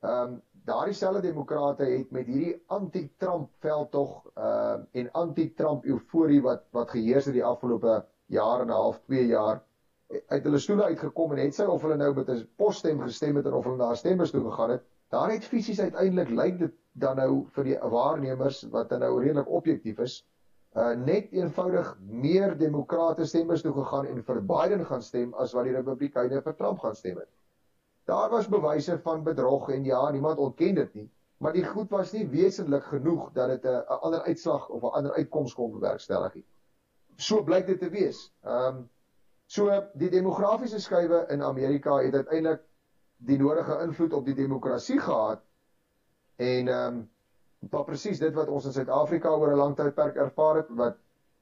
[0.00, 6.42] Ehm um, daardie selfde demokrate het met hierdie anti-Trump veldtog ehm uh, en anti-Trump euforie
[6.42, 9.62] wat wat geheers het die afgelope jaar en 'n half, 2 jaar
[10.08, 13.46] uit hulle stoele uitgekom en het sy of hulle nou met 'n posstem gestem het
[13.46, 17.46] of hulle na stemmers toe gegaan het, daar het fisies uiteindelik lyk dit dan nou
[17.56, 20.24] vir die waarnemers wat dan nou redelik objektief is,
[20.76, 25.64] uh net eenvoudig meer demokrate stemmers toe gegaan en vir Biden gaan stem as wat
[25.64, 27.28] die Republikeine vir Trump gaan stem het.
[28.06, 32.12] Daar was bewyse van bedrog en ja, niemand ontken dit nie, maar die goed was
[32.12, 36.44] nie wesentlik genoeg dat dit 'n ander uitslag of 'n ander uitkoms kon bewerkstellig nie.
[37.16, 38.32] So blyk dit te wees.
[38.44, 38.88] Um
[39.46, 42.62] So die demografiese skuwe in Amerika het uiteindelik
[43.16, 45.42] die nodige invloed op die demokrasie gehad.
[46.36, 47.04] En ehm
[47.70, 50.96] um, presies dit wat ons in Suid-Afrika oor 'n lang tydperk ervaar het wat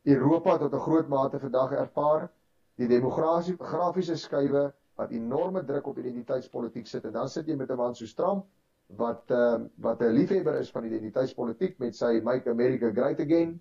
[0.04, 2.30] Europa tot 'n groot mate vandag ervaar,
[2.76, 7.76] die demografiese skuwe wat enorme druk op identiteitspolitiek sit en dan sit jy met 'n
[7.76, 8.44] man so stram
[8.86, 13.60] wat ehm uh, wat 'n liefhebber is van identiteitspolitiek met sy Make America Great Again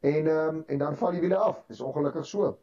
[0.00, 1.64] en ehm um, en dan val die wiele af.
[1.66, 2.58] Dis ongelukkig so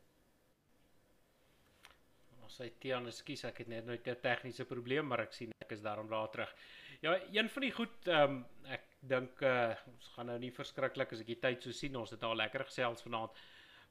[2.56, 5.82] sy Tian, ekskuus, ek het net nou 'n tegniese probleem, maar ek sien ek is
[5.82, 6.54] daarom daar terug.
[7.02, 11.12] Ja, een van die goed ehm um, ek dink uh, ons gaan nou nie verskriklik
[11.14, 13.32] as ek die tyd so sien, ons het al lekker gesels vanaand.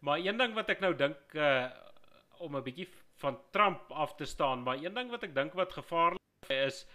[0.01, 1.71] Maar een ding wat ek nou dink uh
[2.43, 2.89] om 'n bietjie
[3.23, 6.87] van Trump af te staan, maar een ding wat ek dink wat gevaarlik is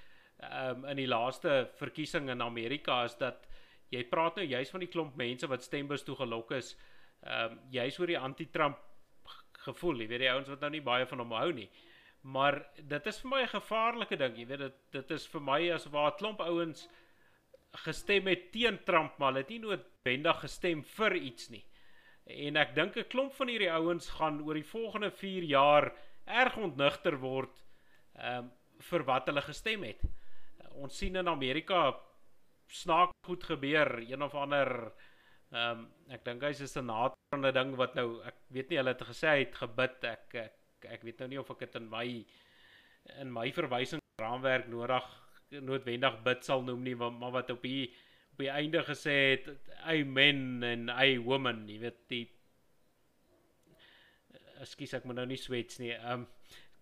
[0.44, 3.48] um in die laaste verkiesing in Amerika is dat
[3.90, 6.76] jy praat nou juis van die klomp mense wat stembus toe gelok is.
[7.24, 8.78] Um juis oor die anti-Trump
[9.66, 11.70] gevoel, jy weet die ouens wat nou nie baie van hom hou nie.
[12.22, 15.72] Maar dit is vir my 'n gevaarlike ding, jy weet dit dit is vir my
[15.72, 16.88] as waar 'n klomp ouens
[17.86, 21.66] gestem het teen Trump, maar hulle het nie noodwendig gestem vir iets nie.
[22.26, 25.94] En ek dink 'n klomp van hierdie ouens gaan oor die volgende 4 jaar
[26.26, 27.64] erg ontnigter word
[28.16, 30.02] ehm um, vir wat hulle gestem het.
[30.04, 32.00] Uh, ons sien in Amerika
[32.68, 34.94] snaak goed gebeur, een of ander
[35.52, 38.78] ehm um, ek dink hy's 'n senator van 'n ding wat nou ek weet nie
[38.78, 40.04] hulle het gesê hy het gebid.
[40.04, 42.26] Ek ek, ek weet nou nie of ek dit in my
[43.18, 45.06] in my verwysingsraamwerk nodig
[45.50, 47.90] noodwendig bid sal noem nie maar wat op die
[48.34, 49.50] op die einde gesê het
[49.90, 52.26] amen en ay woman jy weet die
[54.62, 56.28] ekskuus ek moet nou nie swets nie um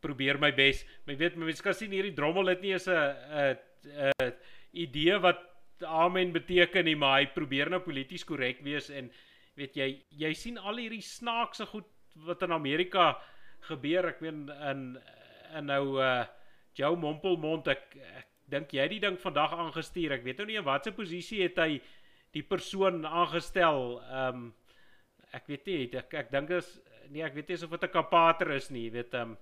[0.04, 3.56] probeer my bes maar weet mense kan sien hierdie drommel het nie is 'n
[3.88, 4.34] 'n
[4.74, 5.40] idee wat
[5.84, 9.12] amen beteken nie maar hy probeer nou polities korrek wees en
[9.58, 9.90] weet jy
[10.24, 11.90] jy sien al hierdie snaakse goed
[12.26, 13.18] wat in Amerika
[13.70, 14.98] gebeur ek meen in
[15.58, 16.26] in nou uh
[16.78, 20.14] Joe Mompelmond ek ek dink jy die ding vandag aangestuur?
[20.18, 21.80] Ek weet nou nie in watter posisie het hy
[22.36, 23.98] die persoon aangestel.
[24.08, 24.48] Ehm um,
[25.36, 26.70] ek weet nie, ek ek dink is
[27.12, 29.38] nee, ek weet nie of dit 'n kapater is nie, weet ehm um,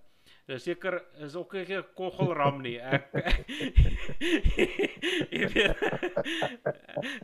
[0.45, 2.77] Dis seker is ook 'n koggelram nie.
[2.77, 3.09] Ek
[5.33, 5.75] Ek weet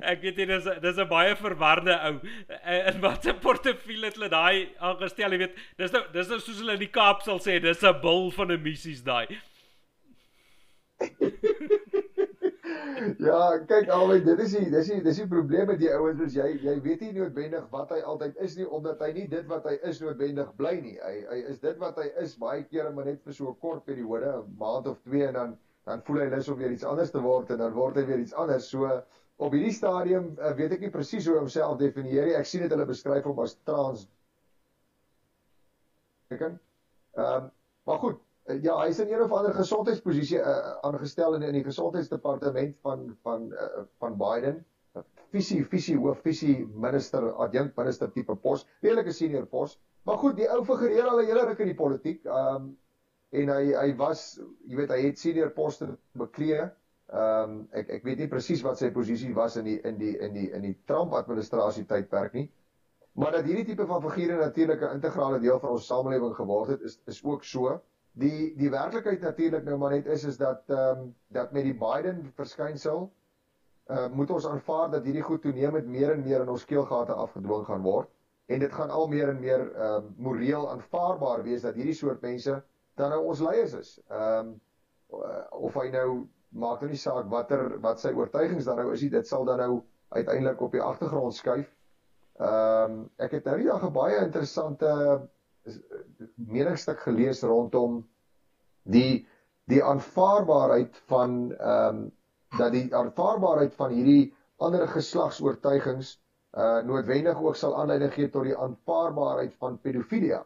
[0.01, 2.17] Ek weet dit is dis 'n baie verwarde ou.
[2.65, 5.55] In watter portefeulje het hulle daai aangestel, jy weet.
[5.77, 8.51] Dis nou dis nou soos hulle in die Kaap sal sê, dis 'n bil van
[8.51, 9.27] 'n missies daai.
[13.27, 13.39] ja,
[13.69, 16.47] kyk albei, dit is die dis die dis die probleem met die ouens is jy
[16.63, 19.75] jy weet nie noodwendig wat hy altyd is nie omdat hy nie dit wat hy
[19.89, 20.95] is noodwendig bly nie.
[21.01, 23.85] Hy hy is dit wat hy is baie kere maar net vir so 'n kort
[23.85, 25.57] periode, 'n maand of 2 en dan
[25.89, 28.19] dan voel hy lus om weer iets anders te word en dan word hy weer
[28.21, 28.67] iets anders.
[28.69, 28.89] So
[29.41, 32.35] op hierdie stadium uh, weet ek nie presies hoe homself definieer nie.
[32.37, 34.07] Ek sien dit hulle beskryf hom as trans.
[36.31, 36.59] Ek kan.
[37.17, 37.49] Ehm um,
[37.89, 38.19] maar goed,
[38.63, 43.17] ja, hy is in een of ander gesondheidsposisie uh, aangestel in in die gesondheidsdepartement van
[43.23, 44.59] van uh, van Biden.
[45.31, 49.77] Visie visie hoof visie minister adjunkt minister tipe pos, redelike senior pos.
[50.03, 52.25] Maar goed, die ou figureer al 'n hele ruk in die politiek.
[52.25, 52.69] Ehm um,
[53.31, 55.87] en hy hy was, jy weet, hy het senior poste
[56.19, 56.65] beklee.
[57.11, 60.17] Ehm um, ek ek weet nie presies wat sy posisie was in die in die
[60.17, 62.49] in die in die Trump administrasie tydperk nie.
[63.13, 66.81] Maar dat hierdie tipe van figure natuurlik 'n integrale deel van ons samelewing geword het,
[66.81, 67.81] is is ook so
[68.19, 71.77] die die werklikheid natuurlik nou maar net is is dat ehm um, dat met die
[71.77, 73.11] Biden verskynsel
[73.91, 77.65] uh moet ons aanvaar dat hierdie goed toenemend meer en meer in ons keelgate afgedwing
[77.65, 78.09] gaan word
[78.45, 82.21] en dit gaan al meer en meer ehm um, moreel aanvaarbaar wees dat hierdie soort
[82.21, 82.61] mense
[82.99, 83.91] dan nou ons leiers is.
[84.09, 84.59] Ehm um,
[85.67, 86.07] of hy nou
[86.63, 89.81] maak nou nie saak watter wat sy oortuigings dan nou is, dit sal dan nou
[90.09, 91.69] uiteindelik op die agtergrond skuif.
[92.39, 94.91] Ehm um, ek het nou die dag 'n baie interessante
[96.35, 98.01] meningsstuk gelees rondom
[98.83, 99.27] die
[99.69, 102.09] die aanvaarbaarheid van ehm um,
[102.57, 106.17] dat die aanvaarbaarheid van hierdie ander geslagsoortuigings
[106.51, 110.41] uh noodwendig ook sal aanleiding gee tot die aanvaarbaarheid van pedofilia.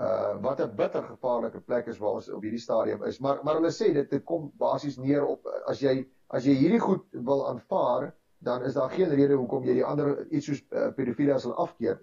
[0.00, 3.18] Uh wat 'n bitter gevaarlike plek is waar ons op hierdie stadium is.
[3.18, 7.04] Maar maar hulle sê dit kom basies neer op as jy as jy hierdie goed
[7.10, 11.38] wil aanvaar, dan is daar geen rede hoekom jy die ander iets soos uh, pedofilia
[11.38, 11.98] sal afkeer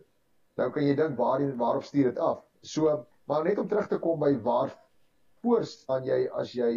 [0.58, 2.43] nou kan jy dink waarheen waarop stuur dit af.
[2.62, 4.74] So, maar net om terug te kom by waar
[5.41, 6.72] voor staan jy as jy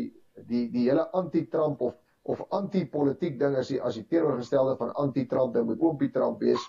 [0.49, 5.55] die die hele anti-Trump of of anti-politiek ding as jy as jy teenoorgestelde van anti-Trump
[5.55, 6.67] dan moet oompie Trump wees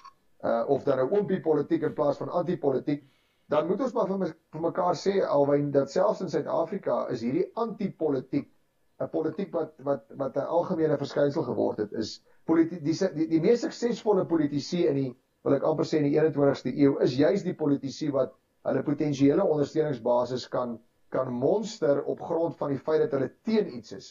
[0.48, 3.04] uh of dan nou oompie politiek in plaas van anti-politiek
[3.52, 7.22] dan moet ons maar vir, my, vir mekaar sê alwyn dat selfs in Suid-Afrika is
[7.26, 8.48] hierdie anti-politiek
[9.02, 13.42] 'n politiek wat wat wat 'n algemene verskynsel geword het is politiek die, die die
[13.44, 15.12] mees suksesvolle politici in die
[15.46, 18.34] wil ek amper sê in die 21ste eeu is juis die politici wat
[18.68, 20.80] hulle potensiële ondersteuningsbasis kan
[21.12, 24.06] kan monster op grond van die feit dat hulle teen iets is.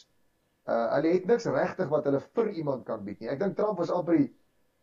[0.69, 3.29] Uh hulle het niks regtig wat hulle vir iemand kan bied nie.
[3.33, 4.29] Ek dink Trump was amper die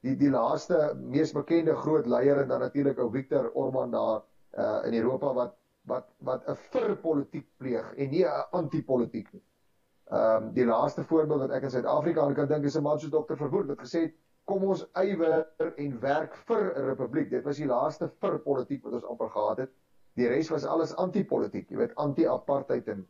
[0.07, 4.25] die die laaste mees bekende groot leier en dan natuurlik ou Viktor Orban daar
[4.59, 5.55] uh in Europa wat
[5.93, 9.45] wat wat 'n vir politiek pleeg en nie 'n anti-politiek nie.
[10.11, 13.11] Ehm um, die laaste voorbeeld wat ek in Suid-Afrika kan dink is 'n man soos
[13.11, 13.37] Dr.
[13.37, 14.15] Verwoerd wat gesê het
[14.49, 15.45] kom ons ywer
[15.77, 17.31] en werk vir 'n republiek.
[17.31, 19.71] Dit was die laaste vir politiek wat ons amper gehad het.
[20.17, 23.07] Die res was alles anti-politiek, jy weet, anti-apartheid en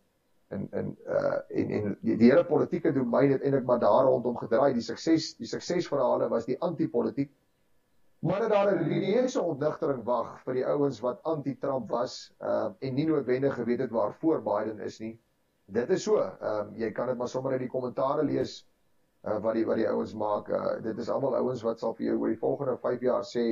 [0.48, 4.36] en en uh en en die, die hele politieke domein het eintlik maar daar rondom
[4.36, 4.72] gedraai.
[4.74, 7.30] Die sukses die suksesverhale was die anti-politiek.
[8.18, 12.94] Maar dat daar 'n reuse ontnigtering wag vir die ouens wat anti-Trump was, uh en
[12.94, 15.18] nie noodwendig geweet het waarvoor Biden is nie.
[15.66, 16.16] Dit is so.
[16.16, 18.64] Ehm um, jy kan dit maar sommer uit die kommentare lees
[19.26, 20.48] uh wat die wat die ouens maak.
[20.48, 23.46] Uh dit is almal ouens wat sal vir jou oor die volgende 5 jaar sê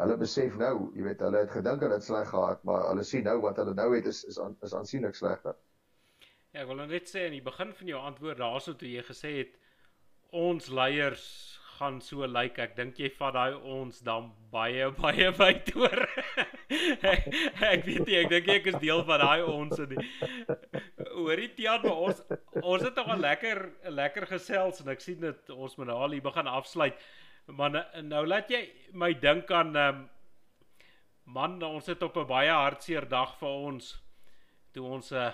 [0.00, 3.26] hulle besef nou, jy weet, hulle het gedink hulle het sleg gehad, maar hulle sien
[3.28, 5.56] nou wat hulle nou het is is is aansienlik slegter.
[6.52, 9.34] Ja, ek wil net sê in die begin van jou antwoord daarso toe jy gesê
[9.42, 9.58] het
[10.30, 11.26] ons leiers
[11.80, 12.32] gaan so lyk.
[12.32, 12.62] Like.
[12.62, 16.02] Ek dink jy vat daai ons dan baie baie wyd oor.
[17.12, 17.28] ek,
[17.70, 20.08] ek weet nie, ek dink ek is deel van daai ons in die
[21.20, 22.22] Hoorie Tiaan, maar ons
[22.60, 25.98] ons het nog 'n lekker 'n lekker gesels en ek sien dit ons moet nou
[25.98, 26.96] al hier begin afsluit.
[27.46, 28.62] Maar nou, nou laat jy
[28.92, 30.08] my dink aan um,
[31.24, 34.02] man, ons het op 'n baie hartseer dag vir ons
[34.72, 35.32] toe ons 'n uh,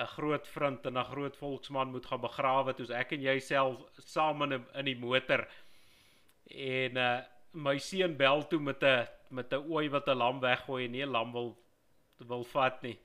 [0.00, 3.76] 'n groot vriend en 'n groot volksman moet gaan begrawe toe ek en jy self
[3.98, 5.46] saam in in die motor
[6.46, 7.20] en uh
[7.52, 11.02] my seun bel toe met 'n met 'n ooi wat 'n lam weggooi en nie
[11.02, 11.58] 'n lam wil
[12.18, 12.98] wil vat nie.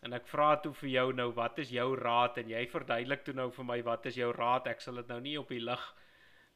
[0.00, 3.34] En ek vra toe vir jou nou, wat is jou raad en jy verduidelik toe
[3.36, 4.68] nou vir my wat is jou raad?
[4.70, 5.82] Ek sal dit nou nie op die lig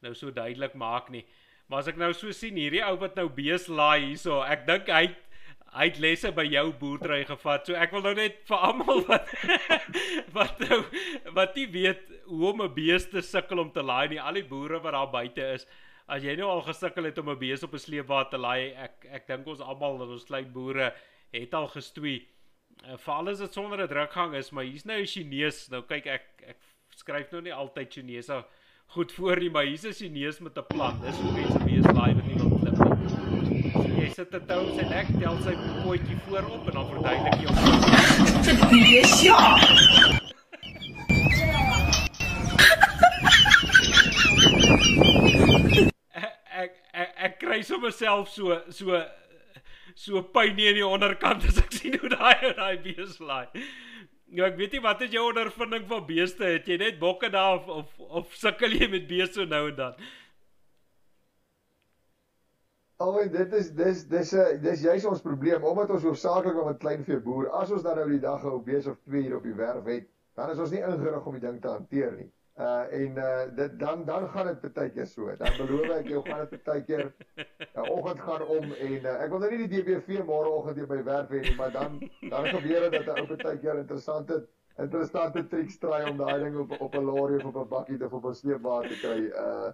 [0.01, 1.23] nou so duidelik maak nie.
[1.69, 4.89] Maar as ek nou so sien hierdie ou wat nou bees laai hierso, ek dink
[4.89, 5.07] hy
[5.75, 7.65] hy het lesse by jou boerdery gevat.
[7.67, 9.31] So ek wil nou net vir almal wat
[10.37, 10.79] wat nou
[11.35, 14.21] wat nie weet hoe om 'n beeste sukkel om te laai nie.
[14.21, 15.67] Al die boere wat daar buite is,
[16.07, 19.05] as jy nou al gesukkel het om 'n bees op 'n sleepwa te laai, ek
[19.19, 20.93] ek dink ons almal dat ons klein boere
[21.33, 22.23] het al gestoei.
[22.83, 25.69] Uh, vir alles wat sonder 'n drukgang is, maar hier's nou 'n Chinees.
[25.69, 26.57] Nou kyk ek ek
[26.95, 28.43] skryf nou nie altyd Chinese
[28.87, 31.01] goed voor nie, maar hier's 'n Chinees met 'n plan.
[31.01, 32.95] Dis hoe mense bees laai wat nie wil klip nie
[34.05, 35.53] jy sit 'n tou sy nek, tel sy
[35.83, 37.57] potjie voorop en dan verduidelik jy hom.
[38.45, 38.59] Dit
[39.01, 39.39] is ja.
[46.63, 48.85] ek ek ek kry sommer self so so
[49.95, 53.47] so pyn in die onderkant as ek sien hoe daai daai bees laai.
[54.35, 56.43] Ja, ek weet nie wat is jou ondervinding van beeste?
[56.57, 60.05] Het jy net bokke daar of of, of sukkel jy met beeste nou en dan?
[63.03, 66.83] Al en dit is dis dis 'n dis juis ons probleem omdat ons hoofsaaklik met
[66.83, 67.49] kleinvee boer.
[67.51, 70.07] As ons dan nou die dag ou bees of 2 hier op die werf het,
[70.35, 72.31] dan is ons nie ingerig om die ding te hanteer nie.
[72.55, 75.35] Uh en uh dit dan dan gaan dit baie keer so.
[75.37, 79.33] Dan beloof ek jou gaan dit baie keer uh, oggend gaan om en uh, ek
[79.33, 81.97] wil nou nie die DBV môreoggend hier by werf hê nie, maar dan
[82.31, 84.47] dan gebeur dit dat 'n ou baie keer interessant het
[84.85, 88.07] interessante triks try om daai ding op op 'n lorry of op 'n bakkie te
[88.11, 89.19] op 'n sleepwa te kry.
[89.43, 89.69] Uh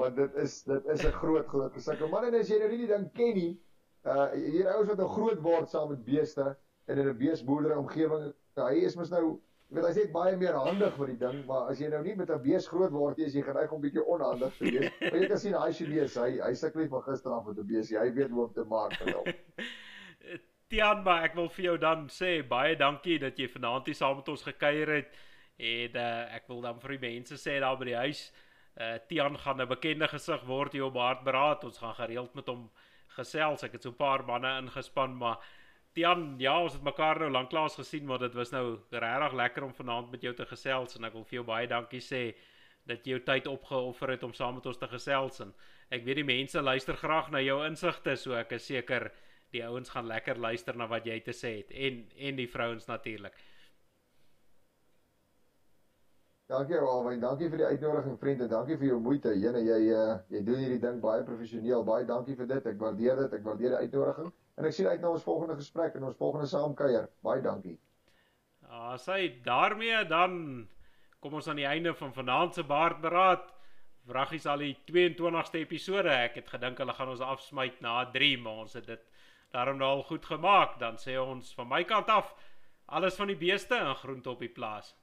[0.00, 2.08] want dit is dit is 'n groot groot gesukkel.
[2.08, 3.60] Maar en as jy nou nie die ding ken nie,
[4.04, 6.56] uh hier ouens wat 'n groot word saam met beeste
[6.86, 9.40] en in 'n beesboerdery omgewing, hy is mos nou
[9.74, 12.30] weet hy's net baie meer handig vir die ding, maar as jy nou nie met
[12.30, 14.92] 'n bees groot word nie, is jy geneig om bietjie onhandig te wees.
[15.00, 17.66] Maar jy kan sien hy sien hy hy sukkel nie van gister af met 'n
[17.66, 17.90] bees.
[17.90, 19.24] Hy weet hoe om te maak vir hom.
[20.72, 24.16] Tian, maar ek wil vir jou dan sê baie dankie dat jy vanaand hier saam
[24.16, 25.10] met ons gekuier het.
[25.58, 28.32] En uh, ek wil dan vir die mense sê daar by die huis,
[28.80, 31.64] uh, Tian gaan 'n bekende gesig word hier op Hartberaad.
[31.64, 32.70] Ons gaan gereeld met hom
[33.18, 33.62] gesels.
[33.62, 35.38] Ek het so 'n paar manne ingespan, maar
[35.92, 39.74] Tian, ja, ons het mekaar nou lanklaas gesien, maar dit was nou regtig lekker om
[39.76, 42.22] vanaand met jou te gesels en ek wil vir jou baie dankie sê
[42.88, 45.52] dat jy jou tyd opgeoffer het om saam met ons te gesels en
[45.92, 49.10] ek weet die mense luister graag na jou insigte, so ek is seker
[49.52, 52.88] die ouens gaan lekker luister na wat jy te sê het en en die vrouens
[52.88, 53.36] natuurlik.
[56.48, 59.32] Dankie Alwyn, dankie vir die uitnodiging vriende, dankie vir jou moeite.
[59.40, 61.84] Jene jy uh, jy doen hierdie ding baie professioneel.
[61.84, 62.66] Baie dankie vir dit.
[62.72, 63.36] Ek waardeer dit.
[63.38, 66.48] Ek waardeer die uitnodiging en ek sien uit na ons volgende gesprek en ons volgende
[66.50, 67.08] saamkuier.
[67.24, 67.78] Baie dankie.
[68.68, 70.68] Ah, sê daarmee dan
[71.22, 73.50] kom ons aan die einde van vanaand se baardberaad.
[74.08, 76.10] Vraggies al die 22ste episode.
[76.10, 79.04] Ek het gedink hulle gaan ons afsmy na 3, maar ons het dit
[79.52, 82.32] daarom nou al goed gemaak, dan sê ons van my kant af
[82.86, 84.94] alles van die beeste en groente op die plaas.